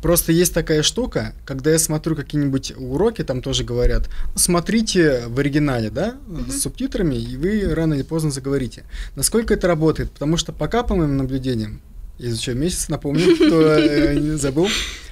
просто 0.00 0.32
есть 0.32 0.54
такая 0.54 0.82
штука, 0.82 1.34
когда 1.44 1.70
я 1.72 1.78
смотрю 1.78 2.16
какие-нибудь 2.16 2.72
уроки, 2.76 3.22
там 3.22 3.42
тоже 3.42 3.64
говорят, 3.64 4.08
«Ну, 4.32 4.38
смотрите 4.38 5.24
в 5.26 5.38
оригинале, 5.38 5.90
да, 5.90 6.14
Мгм. 6.26 6.50
с 6.50 6.62
субтитрами, 6.62 7.16
и 7.16 7.36
вы 7.36 7.74
рано 7.74 7.94
или 7.94 8.02
поздно 8.02 8.30
заговорите. 8.30 8.84
Насколько 9.16 9.54
это 9.54 9.66
работает? 9.66 10.10
Потому 10.12 10.36
что 10.36 10.52
пока, 10.52 10.82
по 10.82 10.94
моим 10.94 11.16
наблюдениям, 11.16 11.80
я 12.18 12.28
изучаю 12.28 12.56
месяц, 12.56 12.88
напомню, 12.88 13.34
кто 13.36 13.62
э, 13.76 14.14
не 14.18 14.38
забыл, 14.38 14.68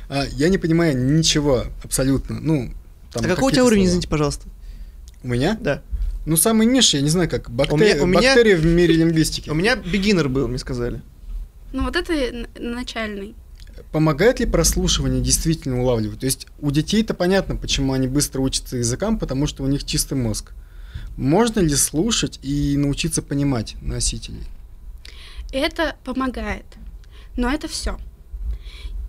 а, 0.09 0.25
я 0.33 0.49
не 0.49 0.59
понимаю 0.59 0.97
ничего 0.97 1.65
абсолютно. 1.83 2.39
Ну, 2.41 2.73
там 3.13 3.25
а 3.25 3.29
какой 3.29 3.51
у 3.51 3.51
тебя 3.53 3.65
уровень, 3.65 3.83
слова. 3.83 3.89
извините, 3.89 4.09
пожалуйста? 4.09 4.47
У 5.23 5.29
меня? 5.29 5.59
Да. 5.61 5.83
Ну, 6.27 6.37
самый 6.37 6.67
низший, 6.67 6.99
я 6.99 7.03
не 7.03 7.11
знаю, 7.11 7.29
как 7.31 7.51
бакте- 7.51 7.73
У 7.75 7.77
меня- 7.77 8.03
у 8.03 8.07
меня- 8.07 8.21
бактерии 8.35 8.55
в 8.55 8.65
мире 8.67 8.95
лингвистики. 8.95 9.51
У 9.51 9.55
меня 9.55 9.77
бигинер 9.77 10.29
был, 10.29 10.49
мне 10.49 10.59
сказали. 10.59 11.01
Ну, 11.73 11.85
вот 11.85 11.97
это 11.97 12.47
начальный. 12.59 13.35
Помогает 13.93 14.41
ли 14.41 14.47
прослушивание 14.47 15.23
действительно 15.23 15.81
улавливать? 15.81 16.21
То 16.21 16.27
есть 16.27 16.47
у 16.61 16.71
детей-то 16.71 17.15
понятно, 17.15 17.57
почему 17.57 17.93
они 17.95 18.07
быстро 18.09 18.41
учатся 18.41 18.77
языкам, 18.77 19.19
потому 19.19 19.47
что 19.47 19.63
у 19.63 19.67
них 19.67 19.85
чистый 19.85 20.15
мозг. 20.15 20.53
Можно 21.17 21.61
ли 21.61 21.75
слушать 21.75 22.39
и 22.43 22.77
научиться 22.77 23.23
понимать 23.23 23.77
носителей? 23.81 24.43
Это 25.53 25.97
помогает. 26.05 26.65
Но 27.37 27.51
это 27.51 27.67
все. 27.69 27.99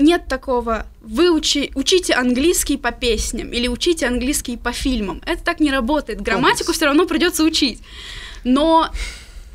Нет 0.02 0.26
такого, 0.28 0.88
вы 1.02 1.30
учи, 1.32 1.72
учите 1.76 2.14
английский 2.14 2.78
по 2.78 2.92
песням 2.92 3.52
или 3.52 3.68
учите 3.68 4.08
английский 4.08 4.58
по 4.58 4.72
фильмам. 4.72 5.22
Это 5.26 5.44
так 5.44 5.60
не 5.60 5.72
работает. 5.72 6.22
Грамматику 6.22 6.74
все 6.74 6.86
равно 6.86 7.06
придется 7.06 7.44
учить. 7.44 7.82
Но 8.44 8.92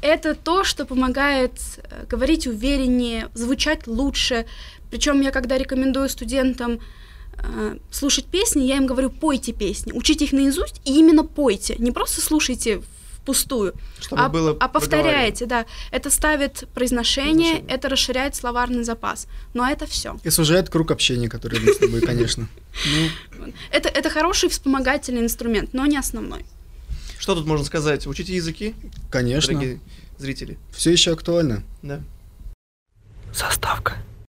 это 0.03 0.35
то, 0.35 0.63
что 0.63 0.87
помогает 0.87 1.53
э, 1.79 2.05
говорить 2.09 2.47
увереннее, 2.47 3.29
звучать 3.35 3.89
лучше. 3.89 4.47
Причем 4.91 5.21
я 5.21 5.33
когда 5.33 5.59
рекомендую 5.59 6.09
студентам 6.09 6.79
э, 7.39 7.77
слушать 7.91 8.27
песни, 8.27 8.63
я 8.63 8.77
им 8.77 8.87
говорю, 8.87 9.11
пойте 9.11 9.53
песни, 9.53 9.93
учите 9.93 10.27
их 10.27 10.33
наизусть 10.33 10.81
и 10.85 10.97
именно 10.97 11.25
пойте. 11.25 11.75
Не 11.79 11.91
просто 11.91 12.21
слушайте 12.21 12.83
впустую, 13.27 13.75
Чтобы 14.01 14.23
а, 14.23 14.29
было 14.29 14.57
а 14.61 14.69
повторяете, 14.69 15.47
да. 15.47 15.67
Это 15.91 16.11
ставит 16.11 16.69
произношение, 16.73 17.55
Произношение. 17.55 17.75
это 17.77 17.89
расширяет 17.89 18.37
словарный 18.37 18.85
запас. 18.85 19.27
Но 19.53 19.69
это 19.69 19.87
все. 19.87 20.17
И 20.23 20.31
сужает 20.31 20.71
круг 20.71 20.93
общения, 20.93 21.29
который 21.29 21.59
мы 21.59 21.73
с 21.73 21.79
тобой, 21.79 22.01
конечно. 22.03 22.47
Ну, 23.37 23.53
Это, 23.73 23.89
это 23.89 24.11
хороший 24.11 24.49
вспомогательный 24.49 25.23
инструмент, 25.23 25.71
но 25.73 25.87
не 25.87 25.97
основной. 25.97 26.45
Что 27.19 27.35
тут 27.35 27.47
можно 27.47 27.67
сказать? 27.67 28.07
Учите 28.07 28.33
языки, 28.33 28.75
конечно. 29.11 29.53
дорогие 29.53 29.81
зрители. 30.19 30.57
Все 30.71 30.93
еще 30.93 31.13
актуально. 31.13 31.65
Да. 31.83 32.01
Заставка. 33.35 33.97